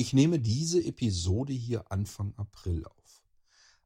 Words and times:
Ich 0.00 0.14
nehme 0.14 0.38
diese 0.38 0.82
Episode 0.82 1.52
hier 1.52 1.92
Anfang 1.92 2.32
April 2.38 2.86
auf. 2.86 3.22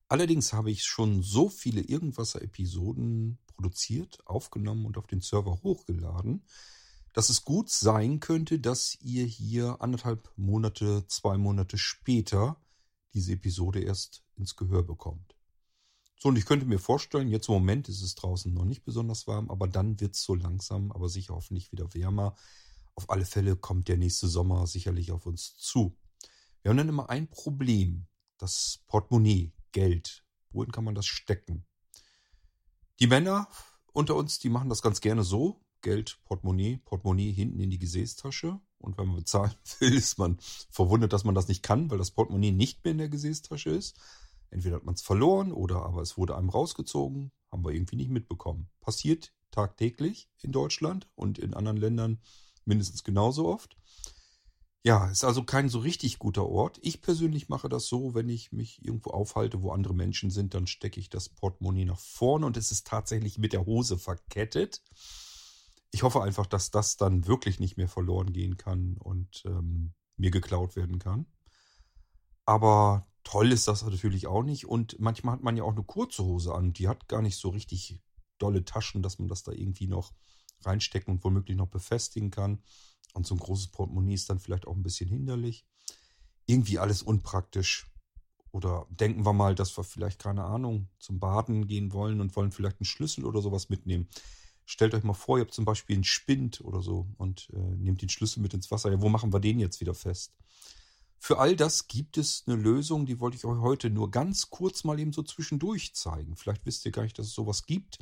Allerdings 0.07 0.53
habe 0.53 0.71
ich 0.71 0.85
schon 0.85 1.25
so 1.25 1.49
viele 1.49 1.81
Irgendwasser-Episoden 1.81 3.39
produziert, 3.49 4.25
aufgenommen 4.25 4.87
und 4.87 4.97
auf 4.97 5.09
den 5.09 5.23
Server 5.23 5.65
hochgeladen, 5.65 6.45
dass 7.15 7.31
es 7.31 7.45
gut 7.45 7.69
sein 7.69 8.21
könnte, 8.21 8.61
dass 8.61 8.97
ihr 9.01 9.25
hier 9.25 9.79
anderthalb 9.81 10.31
Monate, 10.37 11.05
zwei 11.09 11.37
Monate 11.37 11.79
später 11.79 12.63
diese 13.13 13.33
Episode 13.33 13.81
erst 13.81 14.23
ins 14.37 14.55
Gehör 14.55 14.85
bekommt. 14.85 15.35
So, 16.17 16.29
und 16.29 16.39
ich 16.39 16.47
könnte 16.47 16.67
mir 16.67 16.79
vorstellen, 16.79 17.27
jetzt 17.27 17.49
im 17.49 17.55
Moment 17.55 17.89
ist 17.89 18.03
es 18.03 18.15
draußen 18.15 18.55
noch 18.55 18.67
nicht 18.67 18.85
besonders 18.85 19.27
warm, 19.27 19.51
aber 19.51 19.67
dann 19.67 19.99
wird 19.99 20.15
es 20.15 20.23
so 20.23 20.37
langsam, 20.37 20.93
aber 20.93 21.09
sicher 21.09 21.35
hoffentlich 21.35 21.73
wieder 21.73 21.93
wärmer. 21.93 22.37
Auf 22.95 23.11
alle 23.11 23.25
Fälle 23.25 23.57
kommt 23.57 23.89
der 23.89 23.97
nächste 23.97 24.29
Sommer 24.29 24.69
sicherlich 24.69 25.11
auf 25.11 25.27
uns 25.27 25.57
zu. 25.57 25.97
Wir 26.65 26.71
haben 26.71 26.79
dann 26.79 26.89
immer 26.89 27.11
ein 27.11 27.29
Problem. 27.29 28.07
Das 28.39 28.83
Portemonnaie, 28.87 29.53
Geld. 29.73 30.25
Wohin 30.51 30.73
kann 30.73 30.85
man 30.85 30.95
das 30.95 31.05
stecken? 31.05 31.67
Die 33.01 33.07
Männer 33.07 33.49
unter 33.93 34.15
uns, 34.17 34.39
die 34.39 34.49
machen 34.49 34.71
das 34.71 34.81
ganz 34.81 35.03
gerne 35.03 35.25
so. 35.25 35.61
Geld, 35.83 36.21
Portemonnaie, 36.25 36.79
Portemonnaie 36.87 37.33
hinten 37.33 37.61
in 37.61 37.69
die 37.69 37.79
Gesäßtasche. 37.79 38.59
Und 38.79 38.97
wenn 38.97 39.09
man 39.09 39.17
bezahlen 39.17 39.53
will, 39.79 39.93
ist 39.93 40.19
man 40.19 40.39
verwundert, 40.71 41.13
dass 41.13 41.25
man 41.25 41.35
das 41.35 41.49
nicht 41.49 41.63
kann, 41.63 41.91
weil 41.91 41.99
das 41.99 42.13
Portemonnaie 42.13 42.53
nicht 42.53 42.83
mehr 42.83 42.93
in 42.93 42.99
der 42.99 43.11
Gesäßtasche 43.11 43.69
ist. 43.69 43.99
Entweder 44.49 44.77
hat 44.77 44.85
man 44.85 44.95
es 44.95 45.03
verloren 45.03 45.53
oder 45.53 45.85
aber 45.85 46.01
es 46.01 46.17
wurde 46.17 46.35
einem 46.35 46.49
rausgezogen. 46.49 47.31
Haben 47.53 47.63
wir 47.63 47.73
irgendwie 47.73 47.97
nicht 47.97 48.11
mitbekommen. 48.11 48.71
Passiert 48.81 49.35
tagtäglich 49.51 50.31
in 50.41 50.51
Deutschland 50.51 51.11
und 51.15 51.39
in 51.39 51.53
anderen 51.53 51.77
Ländern 51.77 52.23
mindestens 52.65 53.05
genauso 53.05 53.49
oft. 53.49 53.77
Ja, 54.87 55.07
ist 55.11 55.25
also 55.25 55.43
kein 55.45 55.71
so 55.71 55.79
richtig 55.79 56.19
guter 56.19 56.47
Ort. 56.47 56.79
Ich 56.83 57.01
persönlich 57.01 57.49
mache 57.49 57.71
das 57.71 57.87
so, 57.87 58.15
wenn 58.15 58.29
ich 58.29 58.53
mich 58.53 58.85
irgendwo 58.85 59.11
aufhalte, 59.11 59.63
wo 59.63 59.71
andere 59.73 59.95
Menschen 59.95 60.31
sind, 60.31 60.53
dann 60.53 60.67
stecke 60.67 61.01
ich 61.01 61.09
das 61.09 61.31
Portemonnaie 61.31 61.87
nach 61.87 61.99
vorne 61.99 62.45
und 62.45 62.59
es 62.59 62.71
ist 62.71 62.87
tatsächlich 62.87 63.39
mit 63.39 63.55
der 63.55 63.65
Hose 63.65 63.97
verkettet. 63.97 64.83
Ich 65.91 66.03
hoffe 66.03 66.23
einfach, 66.23 66.45
dass 66.47 66.71
das 66.71 66.97
dann 66.99 67.27
wirklich 67.27 67.61
nicht 67.61 67.79
mehr 67.79 67.89
verloren 67.89 68.33
gehen 68.35 68.59
kann 68.59 68.99
und 68.99 69.43
ähm, 69.47 69.95
mir 70.17 70.31
geklaut 70.31 70.77
werden 70.77 70.99
kann. 70.99 71.27
Aber 72.47 73.07
toll 73.23 73.53
ist 73.53 73.69
das 73.69 73.83
natürlich 73.83 74.27
auch 74.27 74.43
nicht. 74.43 74.67
Und 74.67 74.99
manchmal 75.01 75.35
hat 75.35 75.43
man 75.43 75.57
ja 75.57 75.65
auch 75.65 75.73
eine 75.73 75.85
kurze 75.85 76.25
Hose 76.25 76.55
an. 76.55 76.73
Die 76.73 76.89
hat 76.89 77.09
gar 77.09 77.23
nicht 77.23 77.37
so 77.37 77.49
richtig 77.51 78.01
dolle 78.39 78.65
Taschen, 78.65 79.03
dass 79.03 79.19
man 79.19 79.29
das 79.29 79.43
da 79.43 79.53
irgendwie 79.53 79.87
noch 79.87 80.13
reinstecken 80.63 81.15
und 81.15 81.25
womöglich 81.25 81.57
noch 81.57 81.69
befestigen 81.69 82.31
kann. 82.31 82.63
Und 83.15 83.27
so 83.27 83.35
ein 83.35 83.39
großes 83.39 83.69
Portemonnaie 83.69 84.15
ist 84.15 84.29
dann 84.29 84.41
vielleicht 84.41 84.67
auch 84.67 84.77
ein 84.77 84.83
bisschen 84.83 85.09
hinderlich. 85.09 85.65
Irgendwie 86.47 86.79
alles 86.79 87.03
unpraktisch. 87.03 87.91
Oder 88.51 88.87
denken 88.91 89.25
wir 89.25 89.33
mal, 89.33 89.55
dass 89.55 89.77
wir 89.77 89.85
vielleicht, 89.85 90.21
keine 90.21 90.45
Ahnung, 90.45 90.89
zum 90.99 91.19
Baden 91.19 91.67
gehen 91.67 91.93
wollen 91.93 92.21
und 92.21 92.37
wollen 92.37 92.53
vielleicht 92.53 92.81
einen 92.81 92.87
Schlüssel 92.87 93.25
oder 93.25 93.41
sowas 93.41 93.69
mitnehmen. 93.69 94.09
Stellt 94.67 94.95
euch 94.95 95.05
mal 95.05 95.15
vor, 95.15 95.39
ihr 95.39 95.45
habt 95.45 95.55
zum 95.55 95.65
Beispiel 95.65 95.97
einen 95.97 96.05
Spind 96.05 96.61
oder 96.61 96.81
so 96.81 97.09
und 97.17 97.49
äh, 97.53 97.59
nehmt 97.59 98.03
den 98.03 98.09
Schlüssel 98.09 98.41
mit 98.41 98.55
ins 98.55 98.71
Wasser. 98.71 98.91
Ja, 98.91 99.01
wo 99.01 99.09
machen 99.09 99.33
wir 99.33 99.41
den 99.41 99.59
jetzt 99.59 99.81
wieder 99.81 99.95
fest? 99.95 100.35
Für 101.19 101.39
all 101.39 101.57
das 101.57 101.89
gibt 101.89 102.19
es 102.19 102.45
eine 102.47 102.57
Lösung, 102.57 103.07
die 103.07 103.19
wollte 103.19 103.37
ich 103.37 103.45
euch 103.45 103.59
heute 103.61 103.91
nur 103.91 104.11
ganz 104.11 104.51
kurz 104.51 104.85
mal 104.85 104.99
eben 105.01 105.13
so 105.13 105.23
zwischendurch 105.23 105.95
zeigen. 105.95 106.37
Vielleicht 106.37 106.67
wisst 106.67 106.85
ihr 106.85 106.93
gar 106.93 107.03
nicht, 107.03 107.19
dass 107.19 107.27
es 107.27 107.35
sowas 107.35 107.67
gibt 107.67 107.99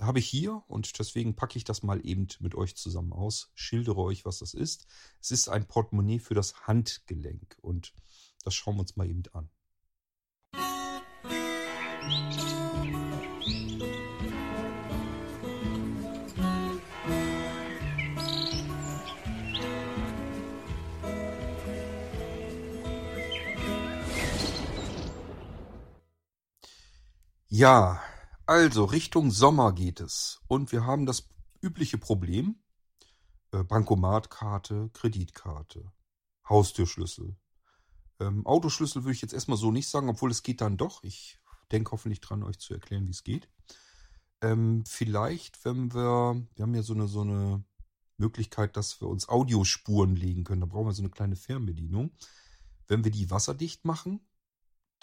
habe 0.00 0.18
ich 0.18 0.26
hier 0.26 0.62
und 0.66 0.98
deswegen 0.98 1.36
packe 1.36 1.56
ich 1.56 1.64
das 1.64 1.82
mal 1.82 2.04
eben 2.04 2.26
mit 2.40 2.54
euch 2.54 2.76
zusammen 2.76 3.12
aus, 3.12 3.50
schildere 3.54 4.00
euch, 4.02 4.24
was 4.24 4.38
das 4.38 4.54
ist. 4.54 4.86
Es 5.20 5.30
ist 5.30 5.48
ein 5.48 5.66
Portemonnaie 5.66 6.18
für 6.18 6.34
das 6.34 6.66
Handgelenk 6.66 7.56
und 7.60 7.94
das 8.44 8.54
schauen 8.54 8.76
wir 8.76 8.80
uns 8.80 8.96
mal 8.96 9.08
eben 9.08 9.22
an. 9.32 9.48
Ja, 27.48 28.02
also, 28.46 28.84
Richtung 28.84 29.30
Sommer 29.30 29.72
geht 29.72 30.00
es. 30.00 30.40
Und 30.48 30.72
wir 30.72 30.84
haben 30.84 31.06
das 31.06 31.28
übliche 31.62 31.98
Problem. 31.98 32.56
Äh, 33.52 33.64
Bankomatkarte, 33.64 34.90
Kreditkarte, 34.92 35.92
Haustürschlüssel. 36.48 37.36
Ähm, 38.20 38.46
Autoschlüssel 38.46 39.04
würde 39.04 39.14
ich 39.14 39.22
jetzt 39.22 39.34
erstmal 39.34 39.58
so 39.58 39.70
nicht 39.70 39.88
sagen, 39.88 40.08
obwohl 40.08 40.30
es 40.30 40.42
geht 40.42 40.60
dann 40.60 40.76
doch. 40.76 41.02
Ich 41.04 41.38
denke 41.72 41.92
hoffentlich 41.92 42.20
dran, 42.20 42.42
euch 42.42 42.58
zu 42.58 42.74
erklären, 42.74 43.06
wie 43.06 43.12
es 43.12 43.24
geht. 43.24 43.48
Ähm, 44.40 44.84
vielleicht, 44.86 45.64
wenn 45.64 45.94
wir, 45.94 46.46
wir 46.54 46.62
haben 46.62 46.74
ja 46.74 46.82
so 46.82 46.94
eine, 46.94 47.08
so 47.08 47.22
eine 47.22 47.64
Möglichkeit, 48.16 48.76
dass 48.76 49.00
wir 49.00 49.08
uns 49.08 49.28
Audiospuren 49.28 50.16
legen 50.16 50.44
können. 50.44 50.60
Da 50.60 50.66
brauchen 50.66 50.86
wir 50.86 50.92
so 50.92 51.02
eine 51.02 51.10
kleine 51.10 51.36
Fernbedienung. 51.36 52.12
Wenn 52.86 53.04
wir 53.04 53.10
die 53.10 53.30
wasserdicht 53.30 53.84
machen, 53.84 54.20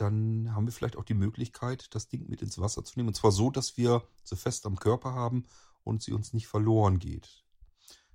dann 0.02 0.54
haben 0.54 0.66
wir 0.66 0.74
vielleicht 0.74 0.98
auch 0.98 1.04
die 1.04 1.14
Möglichkeit, 1.14 1.94
das 1.94 2.08
Ding 2.08 2.28
mit 2.28 2.42
ins 2.42 2.60
Wasser 2.60 2.84
zu 2.84 2.98
nehmen. 2.98 3.10
Und 3.10 3.16
zwar 3.16 3.32
so, 3.32 3.52
dass 3.52 3.78
wir 3.78 4.04
sie 4.24 4.36
fest 4.36 4.66
am 4.66 4.78
Körper 4.78 5.14
haben 5.14 5.46
und 5.84 6.02
sie 6.02 6.12
uns 6.12 6.34
nicht 6.34 6.48
verloren 6.48 7.00
geht. 7.00 7.44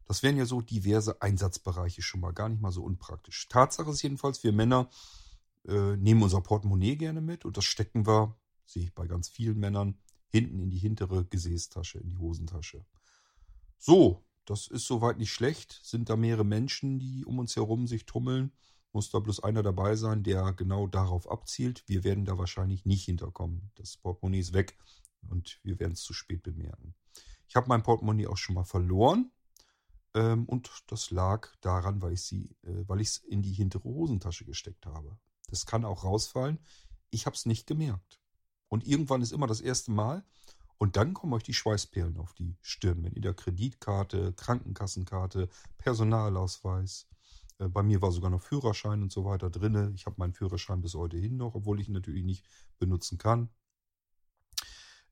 Das 0.06 0.22
wären 0.22 0.36
ja 0.36 0.46
so 0.46 0.60
diverse 0.60 1.20
Einsatzbereiche 1.22 2.02
schon 2.02 2.20
mal, 2.20 2.32
gar 2.32 2.48
nicht 2.48 2.60
mal 2.60 2.72
so 2.72 2.82
unpraktisch. 2.82 3.48
Tatsache 3.48 3.90
ist 3.90 4.02
jedenfalls, 4.02 4.42
wir 4.44 4.52
Männer 4.52 4.88
äh, 5.66 5.96
nehmen 5.96 6.22
unser 6.22 6.40
Portemonnaie 6.40 6.96
gerne 6.96 7.20
mit 7.20 7.44
und 7.44 7.56
das 7.56 7.64
stecken 7.64 8.06
wir, 8.06 8.36
sehe 8.66 8.84
ich 8.84 8.94
bei 8.94 9.06
ganz 9.06 9.28
vielen 9.28 9.58
Männern, 9.58 9.98
hinten 10.28 10.58
in 10.60 10.70
die 10.70 10.78
hintere 10.78 11.24
Gesäßtasche, 11.24 11.98
in 11.98 12.08
die 12.08 12.18
Hosentasche. 12.18 12.84
So, 13.78 14.24
das 14.44 14.68
ist 14.68 14.86
soweit 14.86 15.18
nicht 15.18 15.32
schlecht. 15.32 15.80
Sind 15.82 16.08
da 16.08 16.16
mehrere 16.16 16.44
Menschen, 16.44 16.98
die 16.98 17.24
um 17.24 17.38
uns 17.38 17.56
herum 17.56 17.86
sich 17.86 18.06
tummeln, 18.06 18.52
muss 18.96 19.10
da 19.10 19.18
bloß 19.18 19.40
einer 19.44 19.62
dabei 19.62 19.94
sein, 19.94 20.22
der 20.22 20.54
genau 20.54 20.86
darauf 20.86 21.30
abzielt. 21.30 21.84
Wir 21.86 22.02
werden 22.02 22.24
da 22.24 22.38
wahrscheinlich 22.38 22.86
nicht 22.86 23.04
hinterkommen. 23.04 23.70
Das 23.74 23.98
Portemonnaie 23.98 24.38
ist 24.40 24.54
weg 24.54 24.78
und 25.28 25.60
wir 25.62 25.78
werden 25.78 25.92
es 25.92 26.00
zu 26.00 26.14
spät 26.14 26.42
bemerken. 26.42 26.94
Ich 27.46 27.56
habe 27.56 27.68
mein 27.68 27.82
Portemonnaie 27.82 28.26
auch 28.26 28.38
schon 28.38 28.54
mal 28.54 28.64
verloren. 28.64 29.30
Ähm, 30.14 30.46
und 30.46 30.70
das 30.86 31.10
lag 31.10 31.54
daran, 31.60 32.00
weil 32.00 32.14
ich 32.14 32.22
sie, 32.22 32.56
äh, 32.62 32.88
weil 32.88 33.02
ich 33.02 33.08
es 33.08 33.16
in 33.18 33.42
die 33.42 33.52
hintere 33.52 33.84
Hosentasche 33.84 34.46
gesteckt 34.46 34.86
habe. 34.86 35.18
Das 35.50 35.66
kann 35.66 35.84
auch 35.84 36.02
rausfallen. 36.02 36.58
Ich 37.10 37.26
habe 37.26 37.36
es 37.36 37.44
nicht 37.44 37.66
gemerkt. 37.66 38.18
Und 38.68 38.86
irgendwann 38.86 39.20
ist 39.20 39.32
immer 39.32 39.46
das 39.46 39.60
erste 39.60 39.90
Mal. 39.90 40.24
Und 40.78 40.96
dann 40.96 41.12
kommen 41.12 41.34
euch 41.34 41.42
die 41.42 41.52
Schweißperlen 41.52 42.16
auf 42.16 42.32
die 42.32 42.56
Stirn, 42.62 43.04
wenn 43.04 43.12
ihr 43.12 43.20
da 43.20 43.34
Kreditkarte, 43.34 44.32
Krankenkassenkarte, 44.32 45.50
Personalausweis, 45.76 47.06
bei 47.58 47.82
mir 47.82 48.02
war 48.02 48.12
sogar 48.12 48.30
noch 48.30 48.42
Führerschein 48.42 49.02
und 49.02 49.12
so 49.12 49.24
weiter 49.24 49.50
drin. 49.50 49.92
Ich 49.94 50.06
habe 50.06 50.16
meinen 50.18 50.34
Führerschein 50.34 50.82
bis 50.82 50.94
heute 50.94 51.16
hin 51.16 51.36
noch, 51.36 51.54
obwohl 51.54 51.80
ich 51.80 51.88
ihn 51.88 51.94
natürlich 51.94 52.24
nicht 52.24 52.44
benutzen 52.78 53.18
kann. 53.18 53.48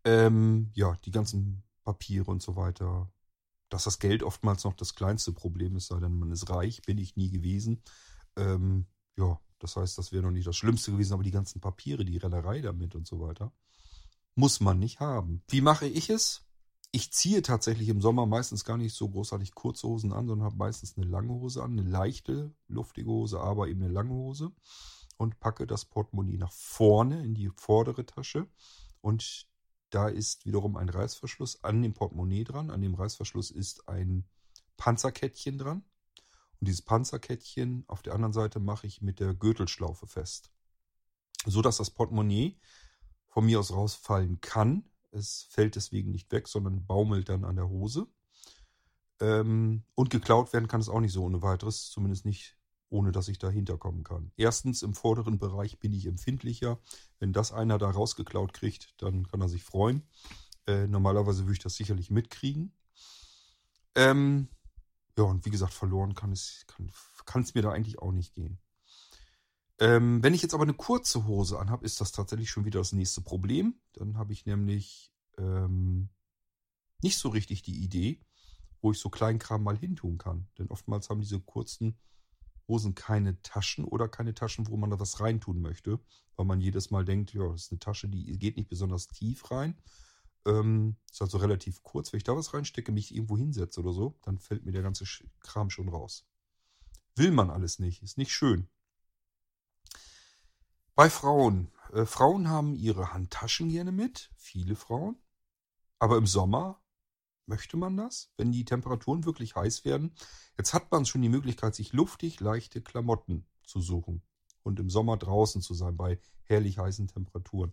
Ähm, 0.05 0.71
ja, 0.75 0.97
die 1.05 1.11
ganzen 1.11 1.63
Papiere 1.83 2.31
und 2.31 2.43
so 2.43 2.57
weiter. 2.57 3.11
Dass 3.71 3.85
das 3.85 3.99
Geld 3.99 4.23
oftmals 4.23 4.65
noch 4.65 4.75
das 4.75 4.95
kleinste 4.95 5.33
Problem 5.33 5.77
ist, 5.77 5.87
sei 5.87 5.99
denn 5.99 6.19
man 6.19 6.31
ist 6.31 6.51
reich, 6.51 6.83
bin 6.83 6.99
ich 6.99 7.17
nie 7.17 7.31
gewesen. 7.31 7.83
Ähm, 8.37 8.87
ja, 9.17 9.41
das 9.59 9.77
heißt, 9.77 9.97
das 9.97 10.13
wäre 10.13 10.23
noch 10.23 10.31
nicht 10.31 10.47
das 10.47 10.57
Schlimmste 10.57 10.93
gewesen, 10.93 11.15
aber 11.15 11.23
die 11.23 11.31
ganzen 11.31 11.61
Papiere, 11.61 12.05
die 12.05 12.19
Rennerei 12.19 12.61
damit 12.61 12.95
und 12.95 13.07
so 13.07 13.21
weiter, 13.21 13.53
muss 14.35 14.61
man 14.61 14.79
nicht 14.79 15.01
haben. 15.01 15.43
Wie 15.49 15.63
mache 15.63 15.87
ich 15.87 16.11
es? 16.11 16.44
Ich 16.95 17.13
ziehe 17.13 17.43
tatsächlich 17.43 17.89
im 17.89 18.01
Sommer 18.01 18.25
meistens 18.25 18.65
gar 18.65 18.77
nicht 18.77 18.95
so 18.95 19.09
großartig 19.09 19.53
kurze 19.57 19.89
Hosen 19.89 20.13
an, 20.13 20.29
sondern 20.29 20.47
habe 20.47 20.59
meistens 20.59 20.97
eine 20.97 21.07
lange 21.07 21.33
Hose 21.33 21.61
an, 21.61 21.73
eine 21.73 21.83
leichte, 21.83 22.55
luftige 22.69 23.11
Hose, 23.11 23.41
aber 23.41 23.67
eben 23.67 23.83
eine 23.83 23.93
lange 23.93 24.13
Hose 24.13 24.53
und 25.17 25.41
packe 25.41 25.67
das 25.67 25.87
Portemonnaie 25.87 26.37
nach 26.37 26.53
vorne 26.53 27.25
in 27.25 27.35
die 27.35 27.51
vordere 27.57 28.07
Tasche 28.07 28.47
und 29.01 29.49
da 29.91 30.07
ist 30.07 30.47
wiederum 30.47 30.77
ein 30.77 30.89
Reißverschluss 30.89 31.65
an 31.65 31.83
dem 31.83 31.95
Portemonnaie 31.95 32.45
dran. 32.45 32.71
An 32.71 32.81
dem 32.81 32.95
Reißverschluss 32.95 33.51
ist 33.51 33.89
ein 33.89 34.29
Panzerkettchen 34.77 35.59
dran. 35.59 35.85
Und 36.61 36.69
dieses 36.69 36.83
Panzerkettchen 36.83 37.83
auf 37.89 38.03
der 38.03 38.15
anderen 38.15 38.33
Seite 38.33 38.61
mache 38.61 38.87
ich 38.87 39.03
mit 39.03 39.19
der 39.19 39.35
Gürtelschlaufe 39.35 40.07
fest. 40.07 40.53
So 41.45 41.61
dass 41.61 41.79
das 41.79 41.91
Portemonnaie 41.91 42.57
von 43.27 43.47
mir 43.47 43.59
aus 43.59 43.73
rausfallen 43.73 44.41
kann, 44.41 44.89
es 45.15 45.47
fällt 45.51 45.77
deswegen 45.77 46.11
nicht 46.11 46.31
weg, 46.33 46.49
sondern 46.49 46.85
baumelt 46.87 47.29
dann 47.29 47.45
an 47.45 47.57
der 47.57 47.69
Hose. 47.69 48.07
Ähm, 49.21 49.85
und 49.95 50.11
geklaut 50.11 50.53
werden 50.53 50.69
kann 50.69 50.81
es 50.81 50.89
auch 50.89 51.01
nicht 51.01 51.13
so 51.13 51.25
ohne 51.25 51.43
weiteres, 51.43 51.91
zumindest 51.91 52.25
nicht 52.25 52.57
ohne 52.91 53.11
dass 53.11 53.29
ich 53.29 53.39
dahinter 53.39 53.77
kommen 53.77 54.05
kann. 54.05 54.31
Erstens, 54.37 54.83
im 54.83 54.95
vorderen 54.95 55.39
Bereich 55.39 55.81
bin 55.81 55.93
ich 55.93 56.07
empfindlicher. 56.07 56.79
Wenn 57.19 57.33
das 57.33 57.53
einer 57.53 57.79
da 57.79 57.91
rausgeklaut 57.91 58.53
kriegt, 58.53 58.95
dann 58.99 59.27
kann 59.27 59.41
er 59.41 59.49
sich 59.49 59.65
freuen. 59.65 60.03
Äh, 60.67 60.87
normalerweise 60.87 61.45
würde 61.45 61.55
ich 61.55 61.59
das 61.59 61.75
sicherlich 61.75 62.11
mitkriegen. 62.11 62.73
Ähm, 63.97 64.49
ja, 65.19 65.25
und 65.25 65.45
wie 65.45 65.51
gesagt, 65.51 65.75
verloren 65.75 66.15
kann 66.15 66.33
es 66.33 66.65
kann, 66.67 66.91
kann 67.27 67.43
es 67.43 67.55
mir 67.55 67.63
da 67.63 67.71
eigentlich 67.71 67.99
auch 67.99 68.13
nicht 68.13 68.35
gehen. 68.35 68.59
Ähm, 69.85 70.23
wenn 70.23 70.33
ich 70.33 70.41
jetzt 70.41 70.55
aber 70.55 70.63
eine 70.63 70.73
kurze 70.73 71.27
Hose 71.27 71.59
anhabe, 71.59 71.85
ist 71.85 72.01
das 72.01 72.11
tatsächlich 72.11 72.49
schon 72.49 72.65
wieder 72.65 72.81
das 72.81 72.93
nächste 72.93 73.21
Problem. 73.21 73.75
Dann 73.93 74.17
habe 74.17 74.33
ich 74.33 74.47
nämlich 74.47 75.13
ähm, 75.37 76.09
nicht 77.03 77.19
so 77.19 77.29
richtig 77.29 77.61
die 77.61 77.85
Idee, 77.85 78.19
wo 78.81 78.93
ich 78.93 78.99
so 78.99 79.11
Kleinkram 79.11 79.63
mal 79.63 79.77
hintun 79.77 80.17
kann. 80.17 80.49
Denn 80.57 80.69
oftmals 80.69 81.11
haben 81.11 81.21
diese 81.21 81.39
kurzen 81.39 81.99
Hosen 82.67 82.95
keine 82.95 83.43
Taschen 83.43 83.85
oder 83.85 84.09
keine 84.09 84.33
Taschen, 84.33 84.69
wo 84.69 84.79
man 84.79 84.89
da 84.89 84.99
was 84.99 85.21
reintun 85.21 85.61
möchte, 85.61 86.01
weil 86.37 86.47
man 86.47 86.63
jedes 86.63 86.91
Mal 86.91 87.05
denkt, 87.05 87.35
ja, 87.35 87.47
das 87.47 87.65
ist 87.65 87.73
eine 87.73 87.79
Tasche, 87.79 88.09
die 88.09 88.39
geht 88.39 88.57
nicht 88.57 88.71
besonders 88.71 89.09
tief 89.09 89.51
rein. 89.51 89.77
Ähm, 90.47 90.97
ist 91.11 91.21
also 91.21 91.37
relativ 91.37 91.83
kurz. 91.83 92.11
Wenn 92.11 92.19
ich 92.19 92.25
da 92.25 92.35
was 92.35 92.55
reinstecke, 92.55 92.91
mich 92.91 93.15
irgendwo 93.15 93.37
hinsetze 93.37 93.81
oder 93.81 93.93
so, 93.93 94.19
dann 94.23 94.39
fällt 94.39 94.65
mir 94.65 94.73
der 94.73 94.83
ganze 94.83 95.05
Kram 95.41 95.69
schon 95.69 95.91
raus. 95.91 96.25
Will 97.17 97.33
man 97.33 97.51
alles 97.51 97.81
nicht, 97.81 98.03
ist 98.03 98.17
nicht 98.17 98.33
schön. 98.33 98.67
Bei 100.97 101.11
Frauen. 101.11 101.73
Äh, 101.93 102.07
Frauen 102.07 102.49
haben 102.49 102.77
ihre 102.77 103.13
Handtaschen 103.13 103.69
gerne 103.69 103.91
mit, 103.91 104.31
viele 104.37 104.77
Frauen. 104.77 105.17
Aber 105.99 106.17
im 106.17 106.27
Sommer 106.27 106.81
möchte 107.47 107.77
man 107.77 107.97
das, 107.97 108.33
wenn 108.37 108.53
die 108.53 108.65
Temperaturen 108.65 109.25
wirklich 109.25 109.57
heiß 109.57 109.85
werden. 109.85 110.15
Jetzt 110.57 110.73
hat 110.73 110.93
man 110.93 111.05
schon 111.05 111.23
die 111.23 111.29
Möglichkeit, 111.29 111.75
sich 111.75 111.93
luftig 111.93 112.39
leichte 112.39 112.81
Klamotten 112.81 113.45
zu 113.65 113.81
suchen 113.81 114.23
und 114.63 114.79
im 114.79 114.89
Sommer 114.89 115.17
draußen 115.17 115.63
zu 115.63 115.75
sein 115.75 115.97
bei 115.97 116.21
herrlich 116.45 116.79
heißen 116.79 117.09
Temperaturen. 117.09 117.73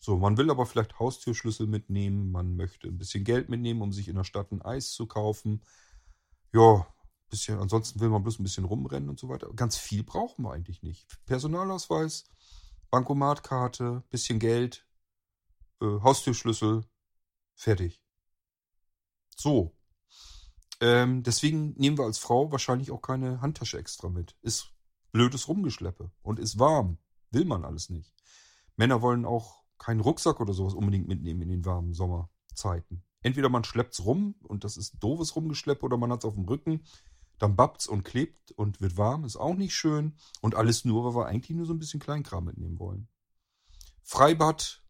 So, 0.00 0.16
man 0.16 0.38
will 0.38 0.50
aber 0.50 0.64
vielleicht 0.64 0.98
Haustürschlüssel 0.98 1.66
mitnehmen, 1.66 2.30
man 2.30 2.56
möchte 2.56 2.88
ein 2.88 2.98
bisschen 2.98 3.24
Geld 3.24 3.50
mitnehmen, 3.50 3.82
um 3.82 3.92
sich 3.92 4.08
in 4.08 4.16
der 4.16 4.24
Stadt 4.24 4.50
ein 4.50 4.62
Eis 4.62 4.92
zu 4.92 5.06
kaufen. 5.06 5.62
Ja, 6.54 6.86
bisschen, 7.28 7.58
ansonsten 7.58 8.00
will 8.00 8.08
man 8.08 8.22
bloß 8.22 8.38
ein 8.38 8.44
bisschen 8.44 8.64
rumrennen 8.64 9.08
und 9.08 9.18
so 9.18 9.28
weiter. 9.28 9.52
Ganz 9.54 9.76
viel 9.76 10.02
brauchen 10.02 10.44
wir 10.44 10.52
eigentlich 10.52 10.82
nicht. 10.82 11.06
Personalausweis, 11.26 12.24
Bankomatkarte, 12.90 14.02
bisschen 14.10 14.38
Geld, 14.38 14.86
äh, 15.80 15.86
Haustürschlüssel, 15.86 16.84
fertig. 17.54 18.02
So. 19.36 19.74
Ähm, 20.80 21.22
deswegen 21.22 21.74
nehmen 21.78 21.98
wir 21.98 22.04
als 22.04 22.18
Frau 22.18 22.52
wahrscheinlich 22.52 22.90
auch 22.90 23.00
keine 23.00 23.40
Handtasche 23.40 23.78
extra 23.78 24.08
mit. 24.08 24.36
Ist 24.42 24.72
blödes 25.12 25.48
Rumgeschleppe 25.48 26.10
und 26.22 26.38
ist 26.38 26.58
warm. 26.58 26.98
Will 27.30 27.44
man 27.44 27.64
alles 27.64 27.88
nicht. 27.88 28.14
Männer 28.76 29.00
wollen 29.02 29.24
auch 29.24 29.64
keinen 29.78 30.00
Rucksack 30.00 30.40
oder 30.40 30.52
sowas 30.52 30.74
unbedingt 30.74 31.08
mitnehmen 31.08 31.42
in 31.42 31.48
den 31.48 31.64
warmen 31.64 31.94
Sommerzeiten. 31.94 33.02
Entweder 33.22 33.48
man 33.48 33.64
schleppt's 33.64 34.04
rum 34.04 34.36
und 34.42 34.64
das 34.64 34.76
ist 34.76 35.02
doofes 35.02 35.34
Rumgeschleppe 35.34 35.84
oder 35.84 35.96
man 35.96 36.12
hat's 36.12 36.24
auf 36.24 36.34
dem 36.34 36.44
Rücken 36.44 36.84
dann 37.38 37.56
bappt's 37.56 37.86
und 37.86 38.04
klebt 38.04 38.52
und 38.52 38.80
wird 38.80 38.96
warm, 38.96 39.24
ist 39.24 39.36
auch 39.36 39.54
nicht 39.54 39.74
schön. 39.74 40.14
Und 40.40 40.54
alles 40.54 40.84
nur, 40.84 41.04
weil 41.04 41.20
wir 41.20 41.26
eigentlich 41.26 41.56
nur 41.56 41.66
so 41.66 41.74
ein 41.74 41.78
bisschen 41.78 42.00
Kleinkram 42.00 42.44
mitnehmen 42.44 42.78
wollen. 42.78 43.08
Freibad, 44.02 44.82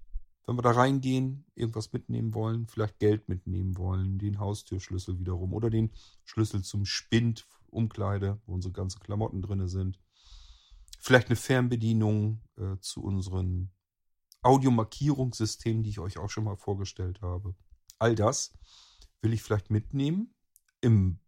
wenn 0.46 0.56
wir 0.56 0.62
da 0.62 0.70
reingehen, 0.72 1.44
irgendwas 1.54 1.92
mitnehmen 1.92 2.34
wollen, 2.34 2.66
vielleicht 2.66 2.98
Geld 2.98 3.28
mitnehmen 3.28 3.76
wollen, 3.76 4.18
den 4.18 4.38
Haustürschlüssel 4.38 5.18
wiederum 5.18 5.52
oder 5.54 5.70
den 5.70 5.90
Schlüssel 6.24 6.62
zum 6.62 6.84
Spind, 6.84 7.46
Umkleide, 7.68 8.40
wo 8.46 8.54
unsere 8.54 8.72
ganzen 8.72 9.00
Klamotten 9.00 9.42
drin 9.42 9.66
sind. 9.68 9.98
Vielleicht 11.00 11.28
eine 11.28 11.36
Fernbedienung 11.36 12.42
äh, 12.56 12.78
zu 12.80 13.02
unseren 13.02 13.72
Audiomarkierungssystemen, 14.42 15.82
die 15.82 15.90
ich 15.90 15.98
euch 15.98 16.18
auch 16.18 16.30
schon 16.30 16.44
mal 16.44 16.56
vorgestellt 16.56 17.20
habe. 17.22 17.54
All 17.98 18.14
das 18.14 18.52
will 19.20 19.32
ich 19.32 19.42
vielleicht 19.42 19.70
mitnehmen 19.70 20.34
im 20.80 21.18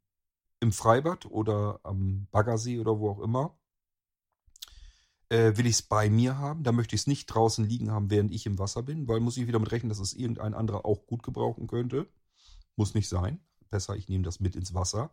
im 0.61 0.73
Freibad 0.73 1.27
oder 1.27 1.81
am 1.83 2.27
Baggersee 2.31 2.79
oder 2.79 2.99
wo 2.99 3.11
auch 3.11 3.21
immer, 3.21 3.57
äh, 5.29 5.57
will 5.57 5.67
ich 5.67 5.75
es 5.75 5.83
bei 5.83 6.11
mir 6.11 6.39
haben. 6.39 6.65
Da 6.65 6.73
möchte 6.73 6.95
ich 6.95 7.03
es 7.03 7.07
nicht 7.07 7.27
draußen 7.27 7.65
liegen 7.65 7.91
haben, 7.91 8.11
während 8.11 8.33
ich 8.33 8.47
im 8.47 8.59
Wasser 8.59 8.83
bin, 8.83 9.09
weil 9.09 9.21
muss 9.21 9.37
ich 9.37 9.47
wieder 9.47 9.59
mit 9.59 9.71
rechnen, 9.71 9.89
dass 9.89 10.01
es 10.01 10.15
irgendein 10.15 10.55
anderer 10.55 10.85
auch 10.85 11.07
gut 11.07 11.23
gebrauchen 11.23 11.67
könnte. 11.67 12.09
Muss 12.77 12.95
nicht 12.95 13.09
sein. 13.09 13.41
Besser, 13.71 13.97
ich 13.97 14.09
nehme 14.09 14.25
das 14.25 14.41
mit 14.41 14.57
ins 14.57 14.75
Wasser. 14.75 15.11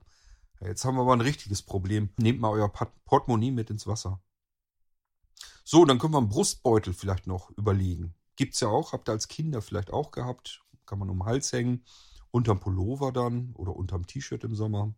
Jetzt 0.62 0.86
haben 0.86 0.96
wir 0.96 1.02
aber 1.02 1.14
ein 1.14 1.22
richtiges 1.22 1.62
Problem. 1.62 2.10
Nehmt 2.18 2.40
mal 2.40 2.50
euer 2.50 2.70
Portemonnaie 2.70 3.52
mit 3.52 3.70
ins 3.70 3.88
Wasser. 3.88 4.22
So, 5.66 5.84
dann 5.84 6.00
können 6.00 6.14
wir 6.14 6.20
einen 6.20 6.30
Brustbeutel 6.30 6.94
vielleicht 6.94 7.28
noch 7.28 7.50
überlegen. 7.58 8.14
Gibt's 8.36 8.60
ja 8.62 8.70
auch, 8.70 8.94
habt 8.94 9.10
ihr 9.10 9.14
als 9.14 9.28
Kinder 9.28 9.62
vielleicht 9.62 9.92
auch 9.92 10.12
gehabt. 10.12 10.64
Kann 10.86 11.00
man 11.00 11.10
um 11.10 11.20
den 11.20 11.26
Hals 11.26 11.52
hängen. 11.52 11.84
Unterm 12.32 12.60
Pullover 12.60 13.12
dann 13.12 13.54
oder 13.56 13.76
unterm 13.76 14.06
T-Shirt 14.06 14.44
im 14.44 14.56
Sommer. 14.56 14.94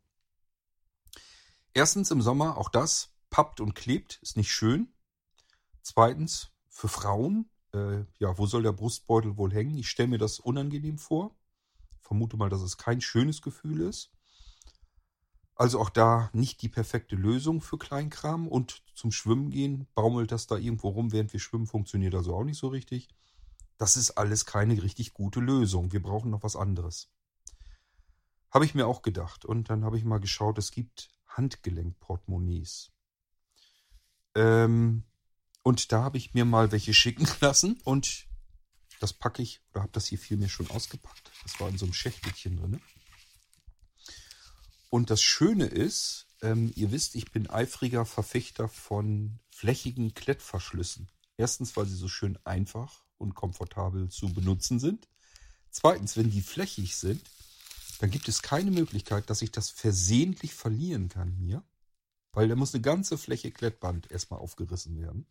Erstens 1.74 2.12
im 2.12 2.22
Sommer, 2.22 2.58
auch 2.58 2.70
das 2.70 3.12
pappt 3.30 3.60
und 3.62 3.76
klebt, 3.76 4.20
ist 4.22 4.38
nicht 4.38 4.52
schön. 4.52 4.94
Zweitens, 5.82 6.52
für 6.70 6.88
Frauen, 6.88 7.50
äh, 7.74 8.04
ja, 8.20 8.38
wo 8.38 8.46
soll 8.46 8.64
der 8.64 8.72
Brustbeutel 8.72 9.38
wohl 9.38 9.54
hängen? 9.54 9.78
Ich 9.78 9.90
stelle 9.90 10.10
mir 10.10 10.18
das 10.18 10.40
unangenehm 10.40 10.98
vor. 10.98 11.36
Vermute 12.02 12.38
mal, 12.38 12.50
dass 12.50 12.62
es 12.62 12.78
kein 12.78 13.02
schönes 13.02 13.42
Gefühl 13.42 13.82
ist. 13.82 14.12
Also 15.56 15.80
auch 15.80 15.90
da 15.90 16.30
nicht 16.34 16.62
die 16.62 16.70
perfekte 16.70 17.16
Lösung 17.16 17.62
für 17.62 17.78
Kleinkram. 17.78 18.48
Und 18.48 18.84
zum 18.94 19.12
Schwimmen 19.12 19.50
gehen, 19.50 19.88
baumelt 19.96 20.32
das 20.32 20.48
da 20.48 20.58
irgendwo 20.58 20.90
rum, 20.90 21.12
während 21.12 21.34
wir 21.34 21.40
schwimmen, 21.40 21.68
funktioniert 21.68 22.14
also 22.14 22.36
auch 22.36 22.44
nicht 22.44 22.60
so 22.60 22.68
richtig. 22.68 23.10
Das 23.78 23.98
ist 23.98 24.12
alles 24.12 24.46
keine 24.46 24.82
richtig 24.82 25.14
gute 25.14 25.40
Lösung. 25.40 25.92
Wir 25.92 26.02
brauchen 26.02 26.32
noch 26.32 26.44
was 26.44 26.56
anderes. 26.56 27.10
Habe 28.52 28.66
ich 28.66 28.76
mir 28.76 28.88
auch 28.88 29.02
gedacht. 29.02 29.46
Und 29.46 29.70
dann 29.70 29.84
habe 29.84 29.98
ich 29.98 30.06
mal 30.06 30.20
geschaut, 30.20 30.58
es 30.58 30.72
gibt 30.72 31.10
Handgelenkportemonnaies. 31.38 32.92
Ähm, 34.36 35.04
und 35.64 35.92
da 35.92 36.04
habe 36.04 36.18
ich 36.18 36.34
mir 36.34 36.46
mal 36.46 36.72
welche 36.72 36.94
schicken 36.94 37.28
lassen 37.42 37.80
und 37.84 38.28
das 39.00 39.14
packe 39.14 39.42
ich, 39.42 39.62
oder 39.72 39.84
habe 39.84 39.92
das 39.92 40.08
hier 40.08 40.18
vielmehr 40.18 40.50
schon 40.50 40.70
ausgepackt. 40.72 41.32
Das 41.44 41.60
war 41.60 41.70
in 41.70 41.78
so 41.78 41.86
einem 41.86 41.94
Schächtelchen 41.94 42.58
drin. 42.58 42.82
Und 44.90 45.10
das 45.10 45.22
Schöne 45.22 45.66
ist, 45.66 46.28
ähm, 46.42 46.72
ihr 46.76 46.92
wisst, 46.92 47.16
ich 47.16 47.32
bin 47.32 47.50
eifriger 47.50 48.06
Verfechter 48.06 48.68
von 48.68 49.40
flächigen 49.50 50.14
Klettverschlüssen. 50.14 51.10
Erstens, 51.36 51.76
weil 51.78 51.86
sie 51.86 51.96
so 51.96 52.08
schön 52.08 52.38
einfach 52.46 53.04
und 53.18 53.36
komfortabel 53.36 54.10
zu 54.10 54.34
benutzen 54.34 54.80
sind. 54.80 55.08
Zweitens, 55.70 56.18
wenn 56.18 56.32
die 56.32 56.42
flächig 56.42 56.96
sind, 56.96 57.22
dann 58.00 58.10
gibt 58.10 58.28
es 58.28 58.42
keine 58.42 58.72
Möglichkeit, 58.72 59.30
dass 59.30 59.42
ich 59.42 59.52
das 59.52 59.70
versehentlich 59.70 60.54
verlieren 60.54 61.10
kann 61.10 61.32
hier, 61.32 61.64
weil 62.32 62.48
da 62.48 62.56
muss 62.56 62.74
eine 62.74 62.82
ganze 62.82 63.18
Fläche 63.18 63.52
Klettband 63.52 64.12
erstmal 64.12 64.40
aufgerissen 64.40 65.00
werden. 65.00 65.26